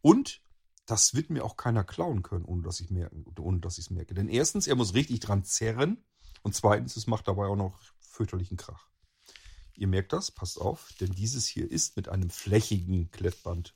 Und 0.00 0.40
das 0.86 1.14
wird 1.14 1.30
mir 1.30 1.44
auch 1.44 1.56
keiner 1.56 1.84
klauen 1.84 2.22
können, 2.22 2.44
ohne 2.44 2.62
dass 2.62 2.80
ich 2.80 2.90
merke, 2.90 3.16
ohne 3.38 3.60
dass 3.60 3.78
ich 3.78 3.86
es 3.86 3.90
merke. 3.90 4.14
Denn 4.14 4.28
erstens, 4.28 4.66
er 4.66 4.76
muss 4.76 4.94
richtig 4.94 5.20
dran 5.20 5.44
zerren 5.44 6.02
und 6.42 6.54
zweitens, 6.54 6.96
es 6.96 7.06
macht 7.06 7.28
dabei 7.28 7.46
auch 7.46 7.56
noch 7.56 7.78
fürchterlichen 7.98 8.56
Krach. 8.56 8.88
Ihr 9.74 9.86
merkt 9.86 10.12
das, 10.12 10.30
passt 10.30 10.60
auf, 10.60 10.92
denn 11.00 11.12
dieses 11.12 11.46
hier 11.46 11.70
ist 11.70 11.96
mit 11.96 12.08
einem 12.08 12.30
flächigen 12.30 13.10
Klettband 13.10 13.74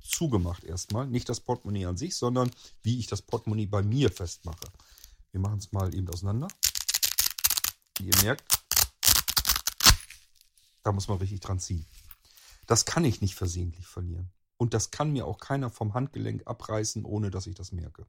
zugemacht 0.00 0.64
erstmal. 0.64 1.06
Nicht 1.06 1.28
das 1.28 1.40
Portemonnaie 1.40 1.86
an 1.86 1.96
sich, 1.96 2.16
sondern 2.16 2.50
wie 2.82 2.98
ich 2.98 3.06
das 3.06 3.22
Portemonnaie 3.22 3.66
bei 3.66 3.82
mir 3.82 4.10
festmache. 4.10 4.66
Wir 5.30 5.40
machen 5.40 5.58
es 5.58 5.72
mal 5.72 5.94
eben 5.94 6.08
auseinander. 6.08 6.48
Wie 7.98 8.06
ihr 8.06 8.22
merkt, 8.22 8.44
da 10.82 10.92
muss 10.92 11.08
man 11.08 11.18
richtig 11.18 11.40
dran 11.40 11.60
ziehen. 11.60 11.84
Das 12.66 12.84
kann 12.84 13.04
ich 13.04 13.20
nicht 13.20 13.34
versehentlich 13.34 13.86
verlieren. 13.86 14.30
Und 14.56 14.74
das 14.74 14.90
kann 14.90 15.12
mir 15.12 15.26
auch 15.26 15.38
keiner 15.38 15.70
vom 15.70 15.94
Handgelenk 15.94 16.46
abreißen, 16.46 17.04
ohne 17.04 17.30
dass 17.30 17.46
ich 17.46 17.54
das 17.54 17.72
merke. 17.72 18.06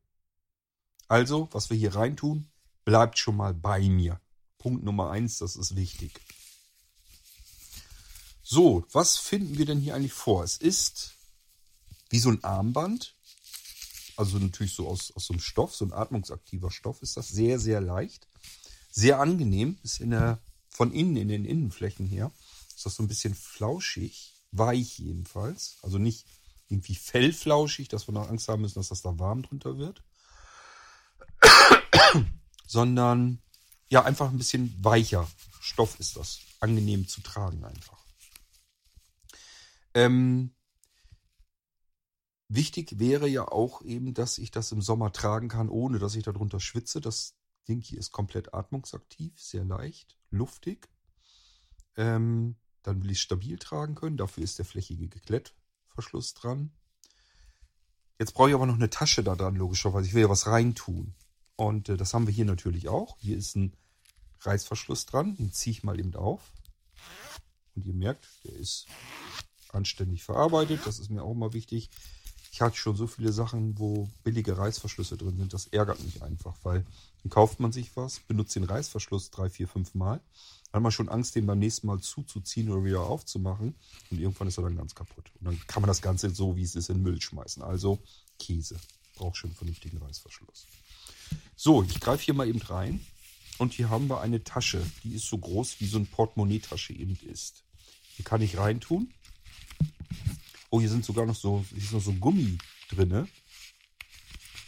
Also, 1.08 1.50
was 1.52 1.70
wir 1.70 1.78
hier 1.78 1.96
reintun, 1.96 2.52
bleibt 2.86 3.18
schon 3.18 3.36
mal 3.36 3.54
bei 3.54 3.82
mir. 3.82 4.20
Punkt 4.58 4.84
Nummer 4.84 5.10
eins, 5.12 5.38
das 5.38 5.56
ist 5.56 5.76
wichtig. 5.76 6.20
So, 8.44 8.86
was 8.92 9.18
finden 9.18 9.58
wir 9.58 9.66
denn 9.66 9.80
hier 9.80 9.96
eigentlich 9.96 10.14
vor? 10.14 10.44
Es 10.44 10.58
ist 10.58 11.14
wie 12.10 12.20
so 12.20 12.30
ein 12.30 12.44
Armband. 12.44 13.16
Also 14.18 14.38
natürlich 14.38 14.74
so 14.74 14.88
aus, 14.88 15.12
aus 15.16 15.26
so 15.26 15.34
einem 15.34 15.40
Stoff, 15.40 15.76
so 15.76 15.86
ein 15.86 15.94
atmungsaktiver 15.94 16.72
Stoff 16.72 17.02
ist 17.02 17.16
das. 17.16 17.30
Sehr, 17.30 17.60
sehr 17.60 17.80
leicht. 17.80 18.28
Sehr 18.90 19.20
angenehm, 19.20 19.78
ist 19.84 20.00
in 20.00 20.12
der, 20.12 20.40
von 20.70 20.92
innen, 20.92 21.18
in 21.18 21.28
den 21.28 21.46
Innenflächen 21.46 22.06
her, 22.06 22.32
ist 22.76 22.86
das 22.86 22.96
so 22.96 23.04
ein 23.04 23.08
bisschen 23.08 23.36
flauschig, 23.36 24.34
weich 24.52 25.00
jedenfalls. 25.00 25.78
Also 25.82 25.98
nicht 25.98 26.26
irgendwie 26.70 26.96
fellflauschig, 26.96 27.88
dass 27.88 28.08
wir 28.08 28.14
noch 28.14 28.30
Angst 28.30 28.48
haben 28.48 28.62
müssen, 28.62 28.80
dass 28.80 28.90
das 28.90 29.02
da 29.02 29.18
warm 29.20 29.44
drunter 29.44 29.78
wird. 29.78 30.04
Sondern 32.68 33.42
ja, 33.90 34.04
einfach 34.04 34.30
ein 34.30 34.38
bisschen 34.38 34.76
weicher 34.84 35.28
Stoff 35.60 36.00
ist 36.00 36.16
das. 36.16 36.40
Angenehm 36.60 37.08
zu 37.08 37.22
tragen 37.22 37.64
einfach. 37.64 37.98
Ähm, 39.94 40.54
wichtig 42.48 43.00
wäre 43.00 43.28
ja 43.28 43.48
auch 43.48 43.82
eben, 43.82 44.14
dass 44.14 44.38
ich 44.38 44.52
das 44.52 44.72
im 44.72 44.82
Sommer 44.82 45.12
tragen 45.12 45.48
kann, 45.48 45.70
ohne 45.70 46.00
dass 46.00 46.16
ich 46.16 46.24
darunter 46.24 46.60
schwitze. 46.60 47.02
Das 47.02 47.36
Hier 47.78 48.00
ist 48.00 48.12
komplett 48.12 48.54
atmungsaktiv, 48.54 49.40
sehr 49.40 49.64
leicht, 49.64 50.18
luftig. 50.32 50.90
Ähm, 51.96 52.56
dann 52.82 53.04
will 53.04 53.12
ich 53.12 53.22
stabil 53.22 53.58
tragen 53.58 53.96
können. 53.96 54.18
Dafür 54.18 54.44
ist 54.44 54.58
der 54.58 54.66
flächige 54.66 55.10
Reißverschluss 55.30 56.34
dran. 56.34 56.72
Jetzt 58.18 58.34
brauche 58.34 58.50
ich 58.50 58.56
aber 58.56 58.66
noch 58.66 58.76
eine 58.76 58.90
Tasche 58.90 59.24
da 59.24 59.36
dran, 59.36 59.56
logischerweise. 59.56 60.08
Ich 60.08 60.14
will 60.14 60.24
ja 60.24 60.30
was 60.30 60.48
reintun. 60.48 61.14
Und 61.56 61.90
äh, 61.90 61.98
das 61.98 62.14
haben 62.14 62.26
wir 62.26 62.34
hier 62.34 62.46
natürlich 62.46 62.88
auch. 62.88 63.18
Hier 63.20 63.38
ist 63.38 63.56
ein 63.56 63.76
Reißverschluss 64.42 65.06
dran. 65.06 65.36
Den 65.36 65.52
ziehe 65.52 65.72
ich 65.72 65.84
mal 65.84 66.00
eben 66.00 66.16
auf. 66.16 66.52
Und 67.76 67.86
ihr 67.86 67.94
merkt, 67.94 68.28
der 68.44 68.54
ist 68.54 68.88
anständig 69.70 70.24
verarbeitet. 70.24 70.82
Das 70.86 71.00
ist 71.00 71.10
mir 71.10 71.24
auch 71.24 71.32
immer 71.32 71.54
wichtig. 71.54 71.90
Ich 72.52 72.62
hatte 72.62 72.78
schon 72.78 72.96
so 72.96 73.08
viele 73.08 73.32
Sachen, 73.32 73.78
wo 73.78 74.10
billige 74.24 74.58
Reißverschlüsse 74.58 75.18
drin 75.18 75.38
sind. 75.38 75.54
Das 75.54 75.68
ärgert 75.68 76.04
mich 76.04 76.22
einfach, 76.24 76.56
weil 76.64 76.86
dann 77.24 77.30
kauft 77.30 77.60
man 77.60 77.72
sich 77.72 77.96
was, 77.96 78.20
benutzt 78.22 78.56
den 78.56 78.64
Reißverschluss 78.64 79.30
drei, 79.32 79.50
vier, 79.50 79.68
fünf 79.68 79.94
Mal. 79.94 80.20
Hat 80.72 80.82
man 80.82 80.92
schon 80.92 81.10
Angst, 81.10 81.36
den 81.36 81.46
beim 81.46 81.60
nächsten 81.60 81.88
Mal 81.88 82.00
zuzuziehen 82.00 82.70
oder 82.70 82.84
wieder 82.84 83.02
aufzumachen. 83.02 83.76
Und 84.12 84.20
irgendwann 84.20 84.48
ist 84.48 84.58
er 84.58 84.64
dann 84.64 84.78
ganz 84.78 84.94
kaputt. 84.94 85.32
Und 85.40 85.46
dann 85.46 85.68
kann 85.68 85.82
man 85.82 85.88
das 85.88 86.02
Ganze 86.02 86.30
so, 86.30 86.56
wie 86.56 86.64
es 86.64 86.76
ist, 86.76 86.90
in 86.90 87.02
Müll 87.02 87.22
schmeißen. 87.22 87.64
Also 87.64 88.00
Käse. 88.38 88.80
Braucht 89.16 89.38
schon 89.38 89.50
einen 89.50 89.58
vernünftigen 89.58 89.98
Reißverschluss. 89.98 90.68
So, 91.56 91.84
ich 91.84 92.00
greife 92.00 92.24
hier 92.24 92.34
mal 92.34 92.48
eben 92.48 92.62
rein. 92.62 93.06
Und 93.58 93.74
hier 93.74 93.90
haben 93.90 94.08
wir 94.08 94.22
eine 94.22 94.44
Tasche. 94.44 94.82
Die 95.04 95.16
ist 95.16 95.28
so 95.28 95.38
groß, 95.38 95.80
wie 95.80 95.88
so 95.88 95.98
eine 95.98 96.06
Portemonnaie-Tasche 96.06 96.94
eben 96.94 97.18
ist. 97.30 97.64
Hier 98.16 98.24
kann 98.24 98.42
ich 98.42 98.58
reintun. 98.58 99.14
Oh, 100.70 100.80
hier 100.80 100.90
sind 100.90 101.04
sogar 101.04 101.26
noch 101.26 101.36
so, 101.36 101.66
hier 101.70 101.80
ist 101.80 101.94
noch 101.94 102.02
so 102.02 102.14
Gummi 102.14 102.58
drin. 102.90 103.28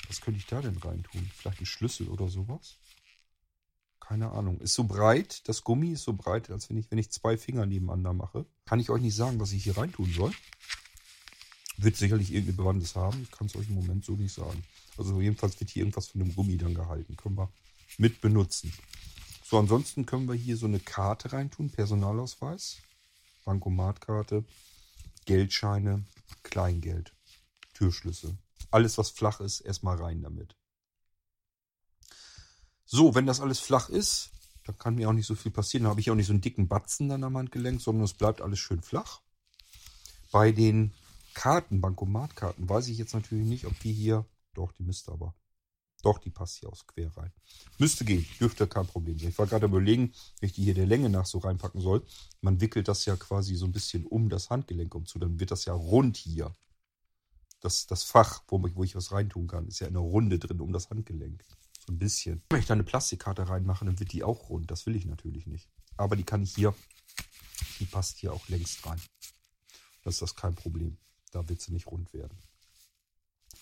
Was 0.08 0.20
könnte 0.20 0.39
ich 0.39 0.48
da 0.48 0.62
denn 0.62 0.77
reintun? 0.77 1.29
Vielleicht 1.36 1.62
ein 1.62 1.65
Schlüssel 1.65 2.08
oder 2.10 2.27
sowas? 2.27 2.77
Keine 4.00 4.31
Ahnung. 4.31 4.60
Ist 4.60 4.74
so 4.74 4.84
breit, 4.84 5.48
das 5.48 5.63
Gummi 5.63 5.91
ist 5.91 6.03
so 6.03 6.13
breit, 6.13 6.50
als 6.50 6.70
wenn 6.70 6.77
ich, 6.77 6.89
wenn 6.91 6.98
ich 6.98 7.12
zwei 7.12 7.38
Finger 7.38 7.65
nebeneinander 7.65 8.13
mache. 8.13 8.46
Kann 8.65 8.79
ich 8.79 8.89
euch 8.89 9.01
nicht 9.01 9.15
sagen, 9.15 9.39
was 9.39 9.53
ich 9.53 9.63
hier 9.63 9.77
reintun 9.77 10.12
soll. 10.12 10.34
Wird 11.77 11.96
sicherlich 11.96 12.31
irgendeine 12.31 12.58
Bewandtnis 12.58 12.96
haben. 12.96 13.22
Ich 13.24 13.31
kann 13.31 13.48
es 13.48 13.55
euch 13.55 13.70
im 13.70 13.75
Moment 13.75 14.03
so 14.03 14.13
nicht 14.13 14.34
sagen. 14.34 14.63
Also 14.98 15.22
jedenfalls 15.22 15.60
wird 15.60 15.70
hier 15.70 15.84
irgendwas 15.84 16.08
von 16.08 16.22
einem 16.22 16.36
Gummi 16.36 16.58
dann 16.58 16.74
gehalten. 16.74 17.15
Können 17.15 17.38
wir 17.38 17.51
mit 17.98 18.22
benutzen. 18.22 18.74
So, 19.43 19.58
ansonsten 19.58 20.05
können 20.05 20.27
wir 20.27 20.36
hier 20.36 20.58
so 20.58 20.65
eine 20.65 20.79
Karte 20.79 21.31
reintun. 21.31 21.70
Personalausweis, 21.70 22.77
Bankomatkarte, 23.46 24.43
Geldscheine, 25.25 26.05
Kleingeld, 26.43 27.15
Türschlüssel. 27.73 28.37
Alles, 28.71 28.97
was 28.97 29.09
flach 29.09 29.39
ist, 29.39 29.61
erstmal 29.61 29.97
rein 29.97 30.21
damit. 30.21 30.55
So, 32.85 33.15
wenn 33.15 33.25
das 33.25 33.39
alles 33.39 33.59
flach 33.59 33.89
ist, 33.89 34.31
dann 34.65 34.77
kann 34.77 34.95
mir 34.95 35.09
auch 35.09 35.13
nicht 35.13 35.25
so 35.25 35.35
viel 35.35 35.51
passieren. 35.51 35.83
Dann 35.83 35.91
habe 35.91 36.01
ich 36.01 36.11
auch 36.11 36.15
nicht 36.15 36.27
so 36.27 36.33
einen 36.33 36.41
dicken 36.41 36.67
Batzen 36.67 37.09
dann 37.09 37.23
am 37.23 37.37
Handgelenk, 37.37 37.81
sondern 37.81 38.05
es 38.05 38.13
bleibt 38.13 38.41
alles 38.41 38.59
schön 38.59 38.81
flach. 38.81 39.21
Bei 40.31 40.51
den 40.51 40.93
Karten, 41.33 41.81
Bankomatkarten, 41.81 42.67
weiß 42.67 42.87
ich 42.87 42.97
jetzt 42.97 43.13
natürlich 43.13 43.47
nicht, 43.47 43.65
ob 43.65 43.79
die 43.79 43.93
hier, 43.93 44.25
doch, 44.53 44.71
die 44.73 44.83
müsste 44.83 45.11
aber. 45.11 45.33
Doch, 46.01 46.17
die 46.17 46.29
passt 46.29 46.60
hier 46.60 46.70
aus 46.70 46.88
quer 46.88 47.15
rein. 47.15 47.31
Müsste 47.77 48.05
gehen, 48.05 48.25
dürfte 48.39 48.67
kein 48.67 48.88
Problem 48.88 49.20
sein. 49.20 49.29
Ich 49.29 49.38
war 49.38 49.46
gerade 49.46 49.67
überlegen, 49.67 50.13
wenn 50.39 50.48
ich 50.48 50.53
die 50.53 50.63
hier 50.63 50.74
der 50.74 50.88
Länge 50.88 51.10
nach 51.10 51.25
so 51.25 51.38
reinpacken 51.39 51.81
soll. 51.81 52.05
Man 52.41 52.60
wickelt 52.60 52.88
das 52.88 53.05
ja 53.05 53.15
quasi 53.15 53.55
so 53.55 53.65
ein 53.65 53.72
bisschen 53.72 54.05
um 54.05 54.29
das 54.29 54.50
Handgelenk 54.50 54.96
umzu, 54.96 55.20
dann 55.20 55.39
wird 55.39 55.51
das 55.51 55.65
ja 55.65 55.74
rund 55.74 56.17
hier. 56.17 56.55
Das, 57.60 57.86
das 57.86 58.03
Fach, 58.03 58.43
wo, 58.48 58.60
wo 58.74 58.84
ich 58.84 58.96
was 58.96 59.12
reintun 59.12 59.48
kann, 59.48 59.67
ist 59.67 59.79
ja 59.79 59.88
eine 59.88 60.00
Runde 60.00 60.39
drin 60.39 60.62
um 60.62 60.74
das 60.74 60.89
Handgelenk. 60.89 61.43
So 61.86 61.93
ein 61.93 62.00
bisschen. 62.00 62.41
Wenn 62.50 62.60
ich 62.60 62.65
da 62.65 62.74
eine 62.74 62.84
Plastikkarte 62.84 63.48
reinmache, 63.48 63.86
dann 63.86 64.00
wird 64.00 64.12
die 64.12 64.24
auch 64.24 64.50
rund. 64.50 64.72
Das 64.72 64.88
will 64.88 64.96
ich 64.96 65.05
natürlich 65.05 65.46
nicht. 65.46 65.70
Aber 65.98 66.15
die 66.15 66.24
kann 66.24 66.41
ich 66.41 66.55
hier, 66.55 66.74
die 67.79 67.86
passt 67.86 68.17
hier 68.17 68.34
auch 68.34 68.48
längst 68.50 68.84
rein. 68.88 69.00
Das 70.03 70.15
ist 70.15 70.22
das 70.24 70.36
kein 70.36 70.55
Problem. 70.55 70.98
Da 71.31 71.48
wird 71.48 71.62
sie 71.62 71.72
nicht 71.72 71.88
rund 71.88 72.12
werden. 72.13 72.38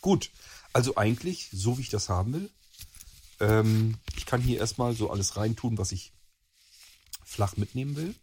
Gut, 0.02 0.32
also 0.74 0.96
eigentlich 0.96 1.50
so, 1.52 1.78
wie 1.78 1.82
ich 1.82 1.90
das 1.90 2.10
haben 2.10 2.34
will. 2.34 2.50
Ähm, 3.40 3.98
ich 4.16 4.26
kann 4.26 4.42
hier 4.42 4.60
erstmal 4.60 4.94
so 4.94 5.10
alles 5.10 5.38
reintun, 5.38 5.78
was 5.78 5.92
ich 5.92 6.14
flach 7.24 7.58
mitnehmen 7.58 7.96
will. 7.96 8.16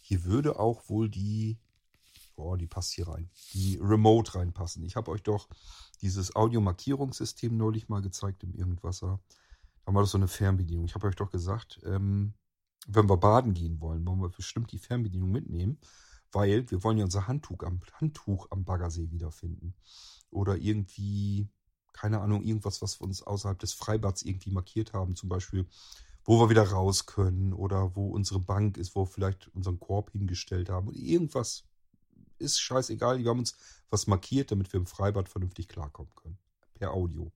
Hier 0.00 0.24
würde 0.24 0.58
auch 0.58 0.88
wohl 0.88 1.08
die, 1.08 1.58
oh, 2.36 2.56
die 2.56 2.66
passt 2.66 2.92
hier 2.92 3.08
rein, 3.08 3.30
die 3.52 3.78
Remote 3.80 4.34
reinpassen. 4.34 4.84
Ich 4.84 4.96
habe 4.96 5.10
euch 5.10 5.22
doch 5.22 5.48
dieses 6.00 6.34
Audiomarkierungssystem 6.34 7.56
neulich 7.56 7.88
mal 7.88 8.02
gezeigt 8.02 8.42
im 8.42 8.54
Irgendwasser. 8.54 9.20
Da 9.84 9.92
wir 9.92 10.00
doch 10.00 10.08
so 10.08 10.18
eine 10.18 10.28
Fernbedienung. 10.28 10.84
Ich 10.86 10.94
habe 10.94 11.06
euch 11.06 11.16
doch 11.16 11.30
gesagt, 11.30 11.80
ähm, 11.84 12.34
wenn 12.86 13.08
wir 13.08 13.16
baden 13.16 13.54
gehen 13.54 13.80
wollen, 13.80 14.06
wollen 14.06 14.20
wir 14.20 14.28
bestimmt 14.30 14.72
die 14.72 14.78
Fernbedienung 14.78 15.30
mitnehmen, 15.30 15.78
weil 16.32 16.70
wir 16.70 16.82
wollen 16.84 16.98
ja 16.98 17.04
unser 17.04 17.26
Handtuch 17.26 17.62
am, 17.62 17.80
Handtuch 17.94 18.48
am 18.50 18.64
Baggersee 18.64 19.10
wiederfinden. 19.10 19.74
Oder 20.30 20.56
irgendwie, 20.56 21.48
keine 21.92 22.20
Ahnung, 22.20 22.42
irgendwas, 22.42 22.82
was 22.82 23.00
wir 23.00 23.04
uns 23.06 23.22
außerhalb 23.22 23.58
des 23.58 23.72
Freibads 23.72 24.22
irgendwie 24.22 24.50
markiert 24.50 24.92
haben. 24.92 25.16
Zum 25.16 25.28
Beispiel, 25.28 25.66
wo 26.24 26.38
wir 26.40 26.50
wieder 26.50 26.68
raus 26.68 27.06
können 27.06 27.52
oder 27.52 27.96
wo 27.96 28.08
unsere 28.08 28.40
Bank 28.40 28.76
ist, 28.76 28.94
wo 28.94 29.02
wir 29.02 29.06
vielleicht 29.06 29.48
unseren 29.54 29.80
Korb 29.80 30.12
hingestellt 30.12 30.68
haben. 30.68 30.88
Und 30.88 30.96
irgendwas 30.96 31.64
ist 32.38 32.60
scheißegal. 32.60 33.18
Wir 33.18 33.30
haben 33.30 33.40
uns 33.40 33.56
was 33.90 34.06
markiert, 34.06 34.52
damit 34.52 34.72
wir 34.72 34.80
im 34.80 34.86
Freibad 34.86 35.28
vernünftig 35.28 35.68
klarkommen 35.68 36.14
können. 36.14 36.38
Per 36.74 36.92
Audio. 36.92 37.32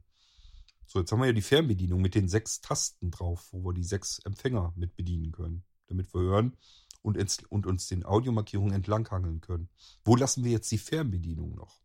So, 0.86 1.00
jetzt 1.00 1.10
haben 1.10 1.20
wir 1.20 1.26
ja 1.26 1.32
die 1.32 1.42
Fernbedienung 1.42 2.00
mit 2.00 2.14
den 2.14 2.28
sechs 2.28 2.60
Tasten 2.60 3.10
drauf, 3.10 3.48
wo 3.50 3.64
wir 3.64 3.72
die 3.72 3.84
sechs 3.84 4.20
Empfänger 4.20 4.72
mit 4.76 4.94
bedienen 4.94 5.32
können, 5.32 5.64
damit 5.88 6.12
wir 6.14 6.20
hören 6.20 6.56
und, 7.04 7.18
ins, 7.18 7.38
und 7.50 7.66
uns 7.66 7.86
den 7.86 8.04
Audiomarkierungen 8.04 8.72
entlanghangeln 8.72 9.42
können. 9.42 9.68
Wo 10.04 10.16
lassen 10.16 10.42
wir 10.42 10.50
jetzt 10.50 10.72
die 10.72 10.78
Fernbedienung 10.78 11.54
noch? 11.54 11.82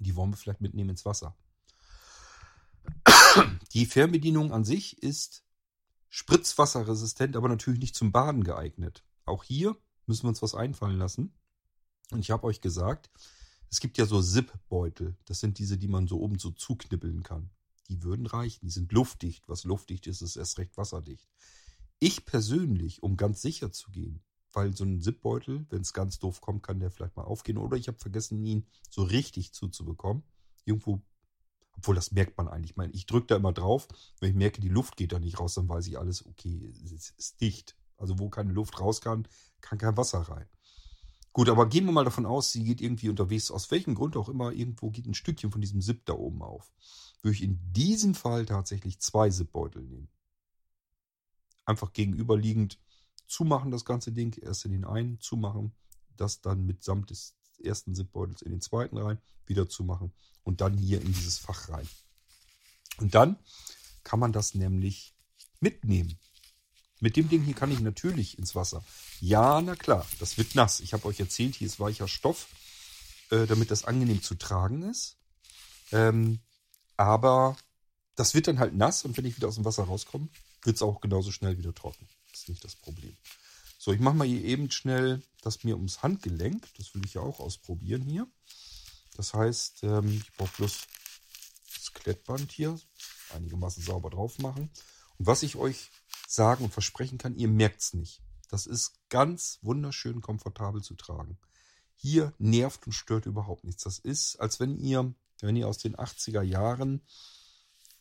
Die 0.00 0.16
wollen 0.16 0.32
wir 0.32 0.36
vielleicht 0.36 0.60
mitnehmen 0.60 0.90
ins 0.90 1.04
Wasser. 1.04 1.36
Die 3.72 3.86
Fernbedienung 3.86 4.52
an 4.52 4.64
sich 4.64 5.00
ist 5.00 5.44
spritzwasserresistent, 6.08 7.36
aber 7.36 7.48
natürlich 7.48 7.78
nicht 7.78 7.94
zum 7.94 8.10
Baden 8.10 8.42
geeignet. 8.42 9.04
Auch 9.24 9.44
hier 9.44 9.76
müssen 10.06 10.24
wir 10.24 10.30
uns 10.30 10.42
was 10.42 10.56
einfallen 10.56 10.98
lassen. 10.98 11.32
Und 12.10 12.18
ich 12.18 12.32
habe 12.32 12.44
euch 12.48 12.60
gesagt, 12.60 13.10
es 13.70 13.78
gibt 13.78 13.96
ja 13.96 14.06
so 14.06 14.20
Zip-Beutel. 14.20 15.16
Das 15.24 15.38
sind 15.38 15.58
diese, 15.58 15.78
die 15.78 15.88
man 15.88 16.08
so 16.08 16.20
oben 16.20 16.40
so 16.40 16.50
zuknibbeln 16.50 17.22
kann. 17.22 17.50
Die 17.88 18.02
würden 18.02 18.26
reichen. 18.26 18.66
Die 18.66 18.72
sind 18.72 18.90
luftdicht. 18.90 19.48
Was 19.48 19.62
luftdicht 19.62 20.08
ist, 20.08 20.20
ist 20.20 20.34
erst 20.34 20.58
recht 20.58 20.76
wasserdicht. 20.76 21.30
Ich 22.04 22.24
persönlich, 22.24 23.04
um 23.04 23.16
ganz 23.16 23.42
sicher 23.42 23.70
zu 23.70 23.92
gehen, 23.92 24.24
weil 24.52 24.76
so 24.76 24.82
ein 24.82 25.00
Zipbeutel, 25.00 25.66
wenn 25.70 25.82
es 25.82 25.92
ganz 25.92 26.18
doof 26.18 26.40
kommt, 26.40 26.64
kann 26.64 26.80
der 26.80 26.90
vielleicht 26.90 27.14
mal 27.14 27.22
aufgehen. 27.22 27.58
Oder 27.58 27.76
ich 27.76 27.86
habe 27.86 27.96
vergessen, 27.96 28.44
ihn 28.44 28.66
so 28.90 29.04
richtig 29.04 29.52
zuzubekommen. 29.52 30.24
Irgendwo, 30.64 31.00
obwohl 31.76 31.94
das 31.94 32.10
merkt 32.10 32.36
man 32.36 32.48
eigentlich. 32.48 32.72
Ich 32.72 32.76
meine, 32.76 32.92
ich 32.92 33.06
drücke 33.06 33.28
da 33.28 33.36
immer 33.36 33.52
drauf. 33.52 33.86
Wenn 34.18 34.30
ich 34.30 34.34
merke, 34.34 34.60
die 34.60 34.68
Luft 34.68 34.96
geht 34.96 35.12
da 35.12 35.20
nicht 35.20 35.38
raus, 35.38 35.54
dann 35.54 35.68
weiß 35.68 35.86
ich 35.86 35.96
alles, 35.96 36.26
okay, 36.26 36.74
es 36.84 37.10
ist 37.10 37.40
dicht. 37.40 37.76
Also 37.96 38.18
wo 38.18 38.28
keine 38.28 38.52
Luft 38.52 38.80
raus 38.80 39.00
kann, 39.00 39.28
kann 39.60 39.78
kein 39.78 39.96
Wasser 39.96 40.22
rein. 40.22 40.48
Gut, 41.32 41.48
aber 41.48 41.68
gehen 41.68 41.84
wir 41.84 41.92
mal 41.92 42.04
davon 42.04 42.26
aus, 42.26 42.50
sie 42.50 42.64
geht 42.64 42.80
irgendwie 42.80 43.10
unterwegs, 43.10 43.52
aus 43.52 43.70
welchem 43.70 43.94
Grund 43.94 44.16
auch 44.16 44.28
immer, 44.28 44.50
irgendwo 44.50 44.90
geht 44.90 45.06
ein 45.06 45.14
Stückchen 45.14 45.52
von 45.52 45.60
diesem 45.60 45.80
Zip 45.80 46.04
da 46.06 46.14
oben 46.14 46.42
auf. 46.42 46.72
Würde 47.22 47.36
ich 47.36 47.44
in 47.44 47.60
diesem 47.72 48.16
Fall 48.16 48.44
tatsächlich 48.44 48.98
zwei 48.98 49.30
Zipbeutel 49.30 49.84
nehmen. 49.84 50.08
Einfach 51.64 51.92
gegenüberliegend 51.92 52.78
zumachen, 53.26 53.70
das 53.70 53.84
ganze 53.84 54.12
Ding, 54.12 54.36
erst 54.42 54.64
in 54.64 54.72
den 54.72 54.84
einen 54.84 55.20
zumachen, 55.20 55.72
das 56.16 56.40
dann 56.40 56.66
mitsamt 56.66 57.10
des 57.10 57.34
ersten 57.62 57.94
Zipbeutels 57.94 58.42
in 58.42 58.50
den 58.50 58.60
zweiten 58.60 58.98
rein, 58.98 59.18
wieder 59.46 59.68
zumachen 59.68 60.12
und 60.42 60.60
dann 60.60 60.76
hier 60.76 61.00
in 61.00 61.12
dieses 61.12 61.38
Fach 61.38 61.68
rein. 61.68 61.88
Und 62.98 63.14
dann 63.14 63.38
kann 64.04 64.18
man 64.18 64.32
das 64.32 64.54
nämlich 64.54 65.14
mitnehmen. 65.60 66.18
Mit 67.00 67.16
dem 67.16 67.28
Ding 67.28 67.42
hier 67.42 67.54
kann 67.54 67.72
ich 67.72 67.80
natürlich 67.80 68.38
ins 68.38 68.54
Wasser. 68.54 68.84
Ja, 69.20 69.60
na 69.60 69.74
klar, 69.74 70.06
das 70.20 70.38
wird 70.38 70.54
nass. 70.54 70.80
Ich 70.80 70.92
habe 70.92 71.06
euch 71.06 71.18
erzählt, 71.18 71.56
hier 71.56 71.66
ist 71.66 71.80
weicher 71.80 72.06
Stoff, 72.06 72.48
äh, 73.30 73.46
damit 73.46 73.70
das 73.70 73.84
angenehm 73.84 74.22
zu 74.22 74.34
tragen 74.36 74.82
ist. 74.82 75.16
Ähm, 75.90 76.40
aber 76.96 77.56
das 78.14 78.34
wird 78.34 78.46
dann 78.46 78.58
halt 78.58 78.74
nass 78.74 79.04
und 79.04 79.16
wenn 79.16 79.24
ich 79.24 79.36
wieder 79.36 79.48
aus 79.48 79.56
dem 79.56 79.64
Wasser 79.64 79.84
rauskomme, 79.84 80.28
wird 80.64 80.76
es 80.76 80.82
auch 80.82 81.00
genauso 81.00 81.32
schnell 81.32 81.58
wieder 81.58 81.74
trocken. 81.74 82.08
Das 82.30 82.40
ist 82.40 82.48
nicht 82.48 82.64
das 82.64 82.76
Problem. 82.76 83.16
So, 83.78 83.92
ich 83.92 84.00
mache 84.00 84.14
mal 84.14 84.26
hier 84.26 84.44
eben 84.44 84.70
schnell 84.70 85.22
das 85.42 85.64
mir 85.64 85.76
ums 85.76 86.02
Handgelenk. 86.02 86.68
Das 86.76 86.94
will 86.94 87.04
ich 87.04 87.14
ja 87.14 87.20
auch 87.20 87.40
ausprobieren 87.40 88.02
hier. 88.02 88.28
Das 89.16 89.34
heißt, 89.34 89.84
ähm, 89.84 90.22
ich 90.22 90.32
brauche 90.34 90.56
bloß 90.56 90.86
das 91.74 91.92
Klettband 91.92 92.52
hier 92.52 92.78
einigermaßen 93.34 93.82
sauber 93.82 94.10
drauf 94.10 94.38
machen. 94.38 94.70
Und 95.18 95.26
was 95.26 95.42
ich 95.42 95.56
euch 95.56 95.90
sagen 96.28 96.64
und 96.64 96.72
versprechen 96.72 97.18
kann, 97.18 97.36
ihr 97.36 97.48
merkt 97.48 97.80
es 97.80 97.94
nicht. 97.94 98.22
Das 98.48 98.66
ist 98.66 98.92
ganz 99.08 99.58
wunderschön 99.62 100.20
komfortabel 100.20 100.82
zu 100.82 100.94
tragen. 100.94 101.38
Hier 101.96 102.32
nervt 102.38 102.86
und 102.86 102.92
stört 102.92 103.26
überhaupt 103.26 103.64
nichts. 103.64 103.84
Das 103.84 103.98
ist, 103.98 104.36
als 104.36 104.60
wenn 104.60 104.76
ihr, 104.76 105.14
wenn 105.40 105.56
ihr 105.56 105.68
aus 105.68 105.78
den 105.78 105.96
80er 105.96 106.42
Jahren 106.42 107.02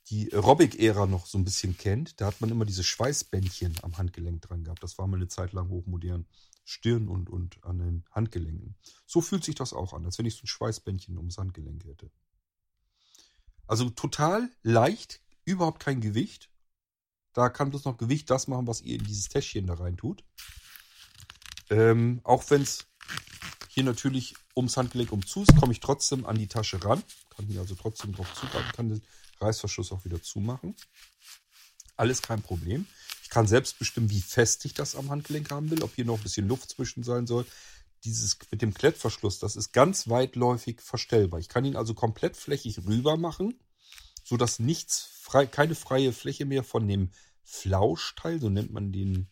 die 0.09 0.33
Aerobic-Ära 0.33 1.05
noch 1.05 1.25
so 1.25 1.37
ein 1.37 1.43
bisschen 1.43 1.77
kennt, 1.77 2.19
da 2.19 2.27
hat 2.27 2.41
man 2.41 2.49
immer 2.49 2.65
diese 2.65 2.83
Schweißbändchen 2.83 3.75
am 3.81 3.97
Handgelenk 3.97 4.41
dran 4.41 4.63
gehabt. 4.63 4.83
Das 4.83 4.97
war 4.97 5.07
mal 5.07 5.17
eine 5.17 5.27
Zeit 5.27 5.53
lang 5.53 5.69
hochmodern. 5.69 6.25
Stirn 6.63 7.07
und, 7.07 7.29
und 7.29 7.63
an 7.63 7.79
den 7.79 8.05
Handgelenken. 8.11 8.75
So 9.05 9.21
fühlt 9.21 9.43
sich 9.43 9.55
das 9.55 9.73
auch 9.73 9.93
an, 9.93 10.05
als 10.05 10.17
wenn 10.17 10.25
ich 10.25 10.35
so 10.35 10.43
ein 10.43 10.47
Schweißbändchen 10.47 11.17
ums 11.17 11.37
Handgelenk 11.37 11.83
hätte. 11.85 12.11
Also 13.67 13.89
total 13.89 14.49
leicht, 14.63 15.21
überhaupt 15.45 15.79
kein 15.79 16.01
Gewicht. 16.01 16.49
Da 17.33 17.49
kann 17.49 17.69
bloß 17.69 17.85
noch 17.85 17.97
Gewicht 17.97 18.29
das 18.29 18.47
machen, 18.47 18.67
was 18.67 18.81
ihr 18.81 18.99
in 18.99 19.05
dieses 19.05 19.29
Täschchen 19.29 19.67
da 19.67 19.75
rein 19.75 19.97
tut. 19.97 20.23
Ähm, 21.69 22.19
auch 22.23 22.49
wenn 22.49 22.61
es 22.61 22.87
hier 23.69 23.83
natürlich 23.83 24.35
ums 24.55 24.75
Handgelenk 24.75 25.11
umzu 25.11 25.43
ist, 25.43 25.55
komme 25.55 25.71
ich 25.71 25.79
trotzdem 25.79 26.25
an 26.25 26.37
die 26.37 26.47
Tasche 26.47 26.83
ran. 26.83 27.01
Kann 27.29 27.47
hier 27.47 27.61
also 27.61 27.75
trotzdem 27.75 28.13
drauf 28.13 28.33
zugreifen, 28.33 28.71
kann 28.73 29.01
Reißverschluss 29.41 29.91
auch 29.91 30.05
wieder 30.05 30.21
zumachen. 30.21 30.75
Alles 31.97 32.21
kein 32.21 32.41
Problem. 32.41 32.85
Ich 33.23 33.29
kann 33.29 33.47
selbst 33.47 33.79
bestimmen, 33.79 34.09
wie 34.09 34.21
fest 34.21 34.65
ich 34.65 34.73
das 34.73 34.95
am 34.95 35.09
Handgelenk 35.09 35.51
haben 35.51 35.69
will, 35.69 35.83
ob 35.83 35.95
hier 35.95 36.05
noch 36.05 36.17
ein 36.17 36.23
bisschen 36.23 36.47
Luft 36.47 36.69
zwischen 36.71 37.03
sein 37.03 37.27
soll. 37.27 37.45
Dieses 38.03 38.37
mit 38.49 38.61
dem 38.61 38.73
Klettverschluss, 38.73 39.39
das 39.39 39.55
ist 39.55 39.71
ganz 39.73 40.09
weitläufig 40.09 40.81
verstellbar. 40.81 41.39
Ich 41.39 41.49
kann 41.49 41.65
ihn 41.65 41.75
also 41.75 41.93
komplett 41.93 42.35
flächig 42.35 42.85
rüber 42.85 43.17
machen, 43.17 43.59
sodass 44.23 44.59
nichts 44.59 45.07
frei, 45.21 45.45
keine 45.45 45.75
freie 45.75 46.11
Fläche 46.11 46.45
mehr 46.45 46.63
von 46.63 46.87
dem 46.87 47.11
Flauschteil, 47.43 48.39
so 48.39 48.49
nennt 48.49 48.71
man 48.71 48.91
den 48.91 49.29